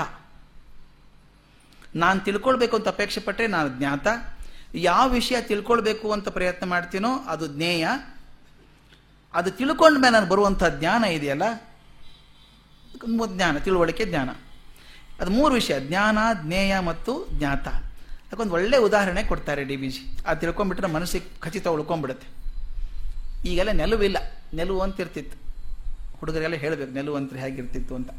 ನಾನು 1.95 2.21
ತಿಳ್ಕೊಳ್ಬೇಕು 2.21 2.77
ಅಂತ 2.77 2.89
ಅಪೇಕ್ಷೆ 2.89 3.21
ಪಟ್ಟರೆ 3.21 3.47
ನಾನು 3.47 3.79
ಜ್ಞಾತ. 3.79 4.07
ಯಾವ 4.75 5.09
ವಿಷಯ 5.09 5.41
ತಿಳ್ಕೊಳ್ಬೇಕು 5.41 6.13
ಅಂತ 6.13 6.29
ಪ್ರಯತ್ನ 6.29 6.67
ಮಾಡ್ತೀನೋ 6.67 7.19
ಅದು 7.19 7.47
ಜ್ಞೇಯ. 7.47 7.89
ಅದು 9.35 9.51
ತಿಳ್ಕೊಂಡ 9.51 9.97
ಮೇಲೆ 10.01 10.13
ನಾನು 10.13 10.27
ಬರುವಂಥ 10.27 10.65
ಜ್ಞಾನ 10.65 11.05
ಇದೆಯಲ್ಲ? 11.05 11.43
ಜ್ಞಾನ, 13.27 13.59
ತಿಳುವಳಿಕೆ 13.59 14.07
ಜ್ಞಾನ. 14.07 14.31
ಅದು 15.21 15.31
ಮೂರು 15.31 15.55
ವಿಷಯ, 15.55 15.81
ಜ್ಞಾನ, 15.81 16.19
ಜ್ಞೇಯ 16.43 16.79
ಮತ್ತು 16.79 17.27
ಜ್ಞಾತ. 17.31 17.69
ಅದಕ್ಕೊಂದು 17.69 18.55
ಒಳ್ಳೆ 18.55 18.77
ಉದಾಹರಣೆ 18.77 19.23
ಕೊಡ್ತಾರೆ 19.23 19.65
ಡಿ 19.65 19.77
ಬಿ 19.77 19.89
ಜಿ. 19.89 20.19
ಅದು 20.27 20.41
ತಿಳ್ಕೊಂಡ್ಬಿಟ್ರೆ 20.41 20.93
ಮನಸ್ಸಿಗೆ 20.93 21.41
ಖಚಿತ 21.41 21.69
ಉಳ್ಕೊಂಬಿಡುತ್ತೆ 21.69 22.29
ಈಗೆಲ್ಲ 23.49 23.71
ನೆಲುವಿಲ್ಲ. 23.71 24.17
ನೆಲುವು 24.55 24.81
ಅಂತ 24.81 25.01
ಇರ್ತಿತ್ತು. 25.01 25.51
ಹುಡುಗರೆಲ್ಲ 26.19 26.55
ಹೇಳಬೇಕು, 26.55 26.93
ನೆಲುವು 26.93 27.17
ಅಂತ 27.17 27.35
ಹೇಗಿರ್ತಿತ್ತು 27.35 27.95
ಅಂತ. 27.95 28.11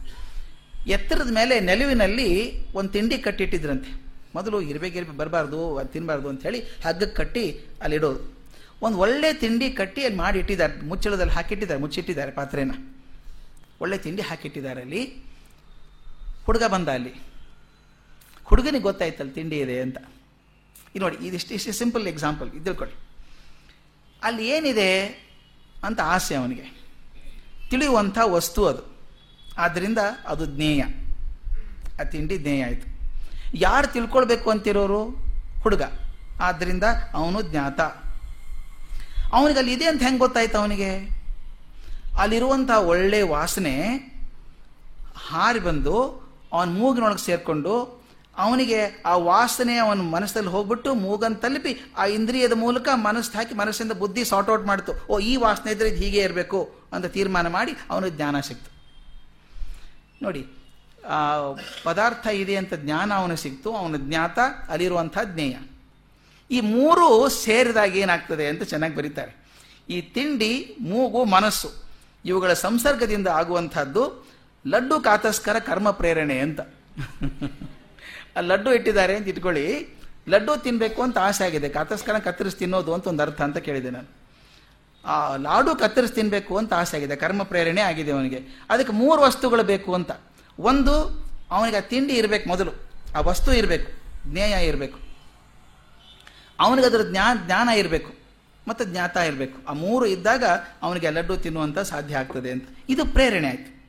ಎತ್ತರದ 0.87 1.33
ಮೇಲೆ 1.33 1.59
ನೆಲುವಿನಲ್ಲಿ 1.59 2.61
ಒಂದು 2.71 2.89
ತಿಂಡಿ 2.89 3.17
ಕಟ್ಟಿಟ್ಟಿದ್ರಂತೆ. 3.17 4.01
ಮೊದಲು 4.35 4.61
ಇರ್ಬೆ 4.61 4.89
ಗಿರ್ಬೆ 4.89 5.17
ಬರಬಾರ್ದು, 5.17 5.77
ಅದು 5.77 5.89
ತಿನ್ನಬಾರ್ದು 5.89 6.29
ಅಂತ 6.29 6.43
ಹೇಳಿ 6.43 6.59
ಹಗ್ಗಕ್ಕೆ 6.59 7.15
ಕಟ್ಟಿ 7.15 7.59
ಅಲ್ಲಿ 7.81 7.95
ಇಡೋದು. 7.95 8.41
ಒಂದು 8.81 8.97
ಒಳ್ಳೆ 8.97 9.33
ತಿಂಡಿ 9.33 9.69
ಕಟ್ಟಿ 9.69 10.03
ಅಲ್ಲಿ 10.03 10.17
ಮಾಡಿ 10.17 10.39
ಇಟ್ಟಿದ್ದಾರೆ. 10.39 10.81
ಮುಚ್ಚಳದಲ್ಲಿ 10.81 11.33
ಹಾಕಿಟ್ಟಿದ್ದಾರೆ, 11.33 11.79
ಮುಚ್ಚಿಟ್ಟಿದ್ದಾರೆ 11.79 12.31
ಪಾತ್ರೆನ. 12.31 12.71
ಒಳ್ಳೆ 13.81 13.97
ತಿಂಡಿ 13.97 14.21
ಹಾಕಿಟ್ಟಿದ್ದಾರೆ 14.21 14.81
ಅಲ್ಲಿ. 14.81 15.23
ಹುಡುಗ 16.45 16.63
ಬಂದ 16.63 16.89
ಅಲ್ಲಿ. 16.89 17.13
ಹುಡುಗನಿಗೆ 18.43 18.83
ಗೊತ್ತಾಯ್ತಲ್ಲ 18.83 19.31
ತಿಂಡಿ 19.31 19.59
ಇದೆ 19.59 19.81
ಅಂತ. 19.81 19.97
ಇದು 20.95 20.99
ನೋಡಿ 20.99 21.27
ಇದಿಷ್ಟು 21.27 21.53
ಇಷ್ಟು 21.53 21.71
ಸಿಂಪಲ್ 21.71 22.07
ಎಕ್ಸಾಂಪಲ್ 22.07 22.51
ಇದ್ದಿಳ್ಕೊಳ್ಳಿ 22.51 22.95
ಅಲ್ಲಿ 24.23 24.47
ಏನಿದೆ 24.47 25.03
ಅಂತ 25.83 26.01
ಆಸೆ 26.01 26.35
ಅವನಿಗೆ. 26.35 26.81
ತಿಳಿಯುವಂಥ 27.69 28.17
ವಸ್ತು 28.25 28.65
ಅದು. 28.65 28.90
ಆದ್ದರಿಂದ 29.57 29.97
ಅದು 30.27 30.45
ಜ್ಞೇಯ. 30.45 30.83
ಆ 32.01 32.03
ತಿಂಡಿ 32.03 32.37
ಜ್ಞೇಯ 32.37 32.65
ಆಯಿತು. 32.65 32.87
ಯಾರು 33.53 33.87
ತಿಳ್ಕೊಳ್ಬೇಕು 33.87 34.49
ಅಂತಿರೋರು? 34.49 35.03
ಹುಡುಗ. 35.61 35.81
ಆದ್ದರಿಂದ 36.41 36.83
ಅವನು 37.13 37.41
ಜ್ಞಾತ. 37.41 37.81
ಅವನಿಗೆ 39.33 39.59
ಅಲ್ಲಿ 39.59 39.73
ಇದೆ 39.73 39.85
ಅಂತ 39.85 40.03
ಹೆಂಗೆ 40.03 40.19
ಗೊತ್ತಾಯ್ತು 40.19 40.57
ಅವನಿಗೆ? 40.57 41.21
ಅಲ್ಲಿರುವಂಥ 42.19 42.71
ಒಳ್ಳೆ 42.71 43.21
ವಾಸನೆ 43.21 43.81
ಹಾರಿ 45.29 45.59
ಬಂದು 45.59 46.21
ಅವನ 46.51 46.69
ಮೂಗಿನೊಳಗೆ 46.69 47.25
ಸೇರಿಕೊಂಡು 47.25 48.01
ಅವನಿಗೆ 48.37 49.03
ಆ 49.05 49.15
ವಾಸನೆ 49.15 49.77
ಅವನ 49.77 50.01
ಮನಸ್ಸಲ್ಲಿ 50.01 50.49
ಹೋಗ್ಬಿಟ್ಟು 50.49 50.93
ಮೂಗನ್ನು 50.93 51.37
ತಲುಪಿ 51.37 51.93
ಆ 51.97 52.05
ಇಂದ್ರಿಯದ 52.05 52.51
ಮೂಲಕ 52.51 52.89
ಮನಸ್ಸು 52.93 53.37
ಹಾಕಿ 53.37 53.55
ಮನಸ್ಸಿಂದ 53.55 53.91
ಬುದ್ಧಿ 53.91 54.25
ಸಾರ್ಟ್ 54.25 54.49
ಔಟ್ 54.49 54.67
ಮಾಡ್ತು. 54.67 55.07
ಓ, 55.09 55.19
ಈ 55.19 55.35
ವಾಸನೆ 55.35 55.71
ಇದ್ರೆ 55.71 55.89
ಇದು 55.89 55.97
ಹೀಗೆ 55.97 56.19
ಇರಬೇಕು 56.19 56.75
ಅಂತ 56.93 57.05
ತೀರ್ಮಾನ 57.05 57.47
ಮಾಡಿ 57.47 57.71
ಅವನಿಗೆ 57.89 58.15
ಜ್ಞಾನ 58.15 58.39
ಸಿಕ್ತು. 58.39 58.80
ನೋಡಿ, 60.21 60.47
ಆ, 61.07 61.37
ಪದಾರ್ಥ 61.83 62.27
ಇದೆ 62.27 62.55
ಅಂತ 62.55 62.73
ಜ್ಞಾನ 62.73 63.13
ಅವನು 63.13 63.35
ಸಿಕ್ತು, 63.35 63.75
ಅವನ 63.75 63.95
ಜ್ಞಾತ 63.97 64.39
ಅಲ್ಲಿರುವಂಥ 64.69 65.17
ಜ್ಞೇಯ. 65.23 65.57
ಈ 66.51 66.61
ಮೂರು 66.61 67.29
ಸೇರಿದಾಗ 67.29 67.95
ಏನಾಗ್ತದೆ 67.95 68.47
ಅಂತ 68.47 68.63
ಚೆನ್ನಾಗಿ 68.63 68.95
ಬರೀತಾರೆ. 68.95 69.35
ಈ 69.89 70.01
ತಿಂಡಿ, 70.01 70.77
ಮೂಗು, 70.81 71.25
ಮನಸ್ಸು, 71.25 71.71
ಇವುಗಳ 72.25 72.53
ಸಂಸರ್ಗದಿಂದ 72.53 73.27
ಆಗುವಂಥದ್ದು 73.27 74.27
ಲಡ್ಡು 74.67 74.99
ಕಾತಸ್ಕರ 74.99 75.59
ಕರ್ಮ 75.59 75.91
ಪ್ರೇರಣೆ 75.91 76.39
ಅಂತ. 76.39 76.61
ಆ 78.37 78.39
ಲಡ್ಡು 78.39 78.73
ಇಟ್ಟಿದ್ದಾರೆ 78.73 79.15
ಅಂತ 79.15 79.27
ಇಟ್ಕೊಳ್ಳಿ, 79.27 79.97
ಲಡ್ಡು 80.29 80.63
ತಿನ್ನಬೇಕು 80.63 81.01
ಅಂತ 81.01 81.17
ಆಸೆ 81.17 81.45
ಆಗಿದೆ, 81.45 81.69
ಕಾತಸ್ಕರ 81.69 82.17
ಕತ್ತರಿಸಿ 82.17 82.57
ತಿನ್ನೋದು 82.57 82.93
ಅಂತ 82.93 83.07
ಒಂದು 83.07 83.23
ಅರ್ಥ 83.23 83.41
ಅಂತ 83.41 83.57
ಕೇಳಿದೆ 83.57 83.89
ನಾನು. 83.89 84.20
ಆ 85.05 85.35
ಲಾಡು 85.35 85.75
ಕತ್ತರಿಸಿ 85.75 86.13
ತಿನ್ನಬೇಕು 86.13 86.57
ಅಂತ 86.57 86.73
ಆಸೆ 86.73 86.97
ಆಗಿದೆ. 86.97 87.15
ಕರ್ಮ 87.15 87.43
ಪ್ರೇರಣೆ 87.43 87.81
ಆಗಿದೆ 87.81 88.11
ಅವನಿಗೆ. 88.11 88.39
ಅದಕ್ಕೆ 88.69 88.93
ಮೂರು 88.93 89.21
ವಸ್ತುಗಳು 89.21 89.63
ಬೇಕು 89.63 89.93
ಅಂತ. 89.93 90.11
ಒಂದು, 90.59 91.25
ಅವನಿಗೆ 91.51 91.77
ಆ 91.77 91.79
ತಿಂಡಿ 91.79 92.13
ಇರಬೇಕು 92.13 92.49
ಮೊದಲು. 92.49 92.71
ಆ 93.15 93.19
ವಸ್ತು 93.19 93.53
ಇರಬೇಕು. 93.53 93.91
ಜ್ಞೇಯ 94.27 94.67
ಇರಬೇಕು. 94.67 94.99
ಅವನಿಗೆ 96.59 96.87
ಅದರ 96.87 97.01
ಜ್ಞಾನ 97.11 97.37
ಜ್ಞಾನ 97.45 97.69
ಇರಬೇಕು. 97.69 98.13
ಮತ್ತು 98.67 98.85
ಜ್ಞಾತ 98.85 99.17
ಇರಬೇಕು. 99.17 99.69
ಆ 99.69 99.73
ಮೂರು 99.73 100.05
ಇದ್ದಾಗ 100.05 100.43
ಅವನಿಗೆ 100.81 101.09
ಲಡ್ಡು 101.09 101.37
ತಿನ್ನುವಂಥ 101.37 101.79
ಸಾಧ್ಯ 101.79 102.17
ಆಗ್ತದೆ 102.17 102.51
ಅಂತ. 102.51 102.69
ಇದು 102.89 103.05
ಪ್ರೇರಣೆ 103.05 103.47
ಆಯಿತು. 103.47 103.81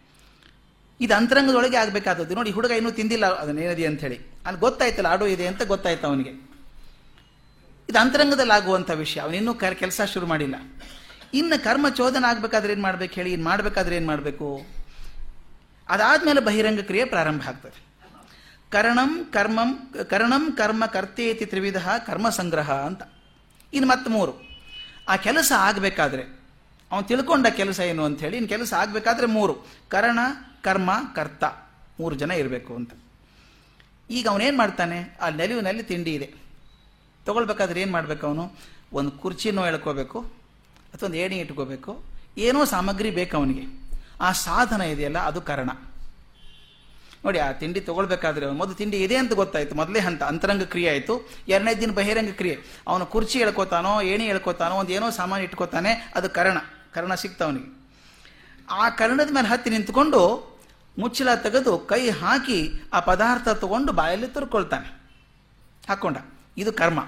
ಇದು 1.01 1.15
ಅಂತರಂಗದೊಳಗೆ 1.15 1.77
ಆಗಬೇಕಾದದ್ದು. 1.77 2.35
ನೋಡಿ, 2.35 2.51
ಹುಡುಗ 2.51 2.71
ಇನ್ನೂ 2.71 2.91
ತಿಂದಿಲ್ಲ 2.91 3.27
ಅದನ್ನೇನಿದೆ 3.27 3.87
ಅಂತ 3.87 4.01
ಹೇಳಿ 4.01 4.21
ಅಲ್ಲಿ 4.47 4.61
ಗೊತ್ತಾಯ್ತು 4.61 5.09
ಆಡೋ 5.09 5.27
ಇದೆ 5.27 5.47
ಅಂತ 5.47 5.63
ಗೊತ್ತಾಯ್ತು 5.63 6.07
ಅವನಿಗೆ. 6.07 6.31
ಇದು 7.91 7.99
ಅಂತರಂಗದಲ್ಲಿ 7.99 8.53
ಆಗುವಂಥ 8.53 8.91
ವಿಷಯ. 8.91 9.21
ಅವನಿನ್ನೂ 9.21 9.55
ಕೆಲಸ 9.55 10.01
ಶುರು 10.13 10.27
ಮಾಡಿಲ್ಲ. 10.27 10.55
ಇನ್ನು 11.35 11.65
ಕರ್ಮ 11.65 11.89
ಚೋದನ 11.89 12.25
ಆಗ್ಬೇಕಾದ್ರೆ 12.29 12.73
ಏನು 12.73 12.83
ಮಾಡ್ಬೇಕು 12.83 13.15
ಹೇಳಿ? 13.15 13.33
ಇನ್ನು 13.33 13.45
ಮಾಡಬೇಕಾದ್ರೆ 13.45 13.97
ಏನು 13.97 14.07
ಮಾಡಬೇಕು? 14.07 14.67
ಅದಾದ್ಮೇಲೆ 15.89 16.41
ಬಹಿರಂಗ 16.41 16.81
ಕ್ರಿಯೆ 16.81 17.05
ಪ್ರಾರಂಭ 17.05 17.49
ಆಗ್ತದೆ. 17.49 17.93
ಕರಣಂ, 18.71 19.25
ಕರ್ಮಂ, 19.33 19.95
ಕರಣಂ 20.11 20.53
ಕರ್ಮ 20.53 20.87
ಕರ್ತೇತಿ 20.87 21.47
ತ್ರಿವಿಧ 21.47 21.89
ಕರ್ಮ 22.07 22.29
ಸಂಗ್ರಹ 22.29 22.73
ಅಂತ. 22.73 23.03
ಇನ್ನು 23.73 23.89
ಮತ್ತೆ 23.89 24.11
ಮೂರು. 24.11 24.33
ಆ 25.09 25.17
ಕೆಲಸ 25.17 25.53
ಆಗಬೇಕಾದ್ರೆ, 25.59 26.23
ಅವನು 26.93 27.07
ತಿಳ್ಕೊಂಡ 27.07 27.47
ಕೆಲಸ 27.47 27.81
ಏನು 27.81 28.05
ಅಂತ 28.05 28.21
ಹೇಳಿ 28.21 28.37
ಇನ್ನು 28.37 28.49
ಕೆಲಸ 28.49 28.75
ಆಗಬೇಕಾದ್ರೆ 28.75 29.27
ಮೂರು. 29.27 29.67
ಕರಣ, 29.89 30.19
ಕರ್ಮ, 30.63 30.91
ಕರ್ತ. 31.15 31.45
ಮೂರು 32.01 32.15
ಜನ 32.15 32.31
ಇರಬೇಕು 32.31 32.75
ಅಂತ. 32.75 32.91
ಈಗ 34.11 34.29
ಅವನೇನು 34.29 34.57
ಮಾಡ್ತಾನೆ? 34.57 35.19
ಆ 35.21 35.29
ನೆಲುವಿನಲ್ಲಿ 35.29 35.83
ತಿಂಡಿ 35.83 36.15
ಇದೆ. 36.15 36.35
ತಗೊಳ್ಬೇಕಾದ್ರೆ 37.27 37.83
ಏನು 37.83 37.93
ಮಾಡಬೇಕು 37.93 38.27
ಅವನು? 38.27 38.53
ಒಂದು 38.93 39.11
ಕುರ್ಚಿನೋ 39.11 39.67
ಎಳ್ಕೋಬೇಕು. 39.67 40.42
ಅಥವಾ 40.95 41.07
ಒಂದು 41.07 41.19
ಏಣಿ 41.19 41.37
ಇಟ್ಕೋಬೇಕು. 41.37 42.05
ಏನೋ 42.39 42.65
ಸಾಮಗ್ರಿ 42.65 43.11
ಬೇಕು 43.11 43.37
ಅವನಿಗೆ. 43.37 43.83
ಆ 44.21 44.33
ಸಾಧನ 44.33 44.81
ಇದೆಯಲ್ಲ, 44.81 45.19
ಅದು 45.19 45.41
ಕಾರಣ. 45.41 45.71
ನೋಡಿ, 47.25 47.39
ಆ 47.39 47.53
ತಿಂಡಿ 47.53 47.81
ತಗೊಳ್ಬೇಕಾದ್ರೆ 47.81 48.51
ಮೊದಲು 48.51 48.75
ತಿಂಡಿ 48.75 48.97
ಇದೆ 48.97 49.17
ಅಂತ 49.17 49.33
ಗೊತ್ತಾಯಿತು. 49.33 49.75
ಮೊದಲೇ 49.75 50.01
ಹಂತ, 50.01 50.23
ಅಂತರಂಗ 50.23 50.63
ಕ್ರಿಯೆ 50.63 50.91
ಆಯಿತು. 50.91 51.31
ಎರಡನೇ 51.49 51.75
ದಿನ 51.75 51.91
ಬಹಿರಂಗ 51.91 52.31
ಕ್ರಿಯೆ. 52.31 52.59
ಅವನು 52.89 53.07
ಕುರ್ಚಿ 53.07 53.39
ಎಳ್ಕೋತಾನೋ, 53.39 54.01
ಏಣಿ 54.01 54.25
ಎಳ್ಕೋತಾನೋ, 54.25 54.75
ಒಂದು 54.75 54.93
ಏನೋ 54.93 55.11
ಸಾಮಾನು 55.11 55.43
ಇಟ್ಕೋತಾನೆ, 55.43 56.13
ಅದು 56.15 56.31
ಕರ್ಣ. 56.31 56.59
ಕರ್ಣ 56.93 57.15
ಸಿಕ್ತವನಿಗೆ 57.15 57.83
ಆ 58.71 58.89
ಕರ್ಣದ 58.89 59.31
ಮೇಲೆ 59.33 59.49
ಹತ್ತಿ 59.49 59.71
ನಿಂತ್ಕೊಂಡು 59.71 60.53
ಮುಚ್ಚಲ 60.99 61.35
ತೆಗೆದು 61.35 61.79
ಕೈ 61.79 62.11
ಹಾಕಿ 62.11 62.73
ಆ 62.93 63.01
ಪದಾರ್ಥ 63.01 63.49
ತಗೊಂಡು 63.49 63.93
ಬಾಯಲ್ಲಿ 63.93 64.27
ತುರ್ಕೊಳ್ತಾನೆ. 64.27 65.03
ಹಾಕೊಂಡ. 65.89 66.17
ಇದು 66.57 66.73
ಕರ್ಮ. 66.73 67.01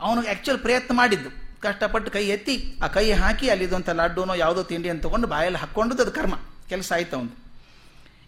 ಅವನು 0.00 0.20
ಆ್ಯಕ್ಚುಲ್ 0.20 0.58
ಪ್ರಯತ್ನ 0.58 0.96
ಮಾಡಿದ್ದು. 0.96 1.43
ಕಷ್ಟಪಟ್ಟು 1.64 2.10
ಕೈ 2.10 2.28
ಎತ್ತಿ, 2.28 2.76
ಆ 2.82 2.86
ಕೈ 2.86 3.12
ಹಾಕಿ 3.12 3.50
ಅಲ್ಲಿದ್ದಂಥ 3.50 3.88
ಲಡ್ಡುನೋ 3.88 4.34
ಯಾವುದೋ 4.34 4.62
ತಿಂಡಿ 4.62 4.90
ಅಂತ 4.90 5.02
ತಗೊಂಡು 5.02 5.26
ಬಾಯಲ್ಲಿ 5.26 5.60
ಹಾಕ್ಕೊಂಡದ್ದು 5.60 6.02
ಅದು 6.02 6.12
ಕರ್ಮ. 6.12 6.34
ಕೆಲಸ 6.68 6.92
ಆಯ್ತು 6.92 7.16
ಅವನು 7.16 7.44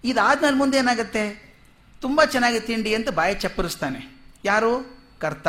ಇದಾದ್ಮೇಲೆ 0.04 0.56
ಮುಂದೆ 0.56 0.78
ಏನಾಗುತ್ತೆ? 0.78 1.54
ತುಂಬ 2.00 2.24
ಚೆನ್ನಾಗಿ 2.24 2.60
ತಿಂಡಿ 2.60 2.94
ಅಂತ 2.94 3.08
ಬಾಯಿ 3.10 3.34
ಚಪ್ಪರಿಸ್ತಾನೆ. 3.34 4.22
ಯಾರು? 4.44 5.00
ಕರ್ತ. 5.18 5.48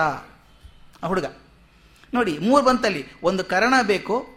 ಆ 1.04 1.08
ಹುಡುಗ. 1.08 1.26
ನೋಡಿ, 2.14 2.38
ಮೂರು 2.38 2.66
ಬಂತಲ್ಲಿ. 2.66 3.08
ಒಂದು 3.24 3.44
ಕರ್ಣ 3.44 3.74
ಬೇಕು, 3.82 4.28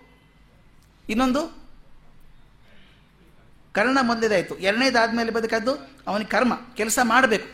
ಇನ್ನೊಂದು? 1.09 1.59
ಕರ್ಣ 3.73 3.99
ಮೊದಲೇದಾಯಿತು. 4.03 4.59
ಎರಡನೇದಾದ್ಮೇಲೆ 4.59 5.31
ಬದುಕದ್ದು? 5.31 5.91
ಅವನಿಗೆ 6.07 6.31
ಕರ್ಮ. 6.31 6.53
ಕೆಲಸ 6.75 6.99
ಮಾಡಬೇಕು. 7.03 7.49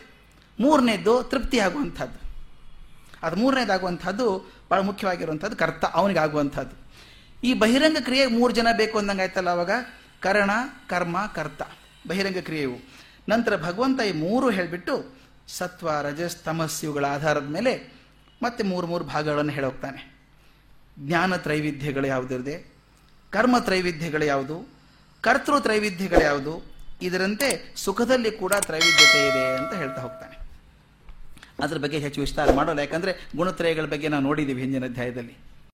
ಮೂರನೇದ್ದು 0.59 1.23
ತೃಪ್ತಿ 1.23 1.59
ಆಗುವಂಥದ್ದು. 1.59 2.26
ಅದು 3.23 3.35
ಮೂರನೇದಾಗುವಂಥದ್ದು 3.35 4.53
ಭಾಳ 4.71 4.79
ಮುಖ್ಯವಾಗಿರುವಂಥದ್ದು 4.79 5.55
ಕರ್ತ 5.55 5.85
ಅವನಿಗೆ 5.85 6.19
ಆಗುವಂಥದ್ದು 6.19 6.87
ಈ 7.43 7.53
ಬಹಿರಂಗ 7.53 7.97
ಕ್ರಿಯೆ 7.99 8.25
ಮೂರು 8.25 8.53
ಜನ 8.53 8.67
ಬೇಕು 8.77 8.97
ಅಂದಂಗೆ 8.97 9.21
ಆಯ್ತಲ್ಲ 9.21 9.49
ಅವಾಗ? 9.49 9.71
ಕರಣ, 10.19 10.51
ಕರ್ಮ, 10.89 11.31
ಕರ್ತ. 11.35 11.61
ಬಹಿರಂಗ 12.07 12.37
ಕ್ರಿಯೆಯು. 12.37 12.77
ನಂತರ 13.29 13.61
ಭಗವಂತ 13.61 14.01
ಈ 14.01 14.11
ಮೂರು 14.11 14.49
ಹೇಳಿಬಿಟ್ಟು 14.49 15.17
ಸತ್ವ, 15.47 15.89
ರಜಸ್ 16.01 16.37
ತಮಸ್ 16.37 16.83
ಇವುಗಳ 16.83 17.05
ಆಧಾರದ 17.05 17.47
ಮೇಲೆ 17.47 17.93
ಮತ್ತೆ 18.43 18.63
ಮೂರು 18.63 18.87
ಮೂರು 18.87 19.05
ಭಾಗಗಳನ್ನು 19.05 19.51
ಹೇಳೋಗ್ತಾನೆ. 19.51 20.17
ಜ್ಞಾನ 20.99 21.35
ತ್ರೈವಿಧ್ಯಗಳು 21.35 22.07
ಯಾವುದಿರದೆ? 22.07 22.75
ಕರ್ಮ 23.31 23.57
ತ್ರೈವಿಧ್ಯಗಳು 23.57 24.25
ಯಾವುದು? 24.25 24.69
ಕರ್ತೃ 25.21 25.59
ತ್ರೈವಿಧ್ಯಗಳು 25.59 26.23
ಯಾವುದು? 26.23 26.75
ಇದರಂತೆ 27.01 27.73
ಸುಖದಲ್ಲಿ 27.75 28.31
ಕೂಡ 28.31 28.53
ತ್ರೈವಿಧ್ಯತೆ 28.53 29.27
ಇದೆ 29.27 29.57
ಅಂತ 29.57 29.73
ಹೇಳ್ತಾ 29.73 30.01
ಹೋಗ್ತಾನೆ. 30.01 30.46
ಅದ್ರ 31.59 31.77
ಬಗ್ಗೆ 31.77 31.99
ಹೆಚ್ಚು 31.99 32.21
ವಿಸ್ತಾರ 32.21 32.51
ಮಾಡೋಲ್ಲ. 32.51 32.79
ಯಾಕಂದರೆ 32.79 33.29
ಗುಣತ್ರಯಗಳ 33.35 33.85
ಬಗ್ಗೆ 33.85 34.07
ನಾವು 34.07 34.23
ನೋಡಿದ್ದೀವಿ 34.23 34.61
ಹಿಂದಿನ 34.61 34.85
ಅಧ್ಯಾಯದಲ್ಲಿ. 34.85 35.35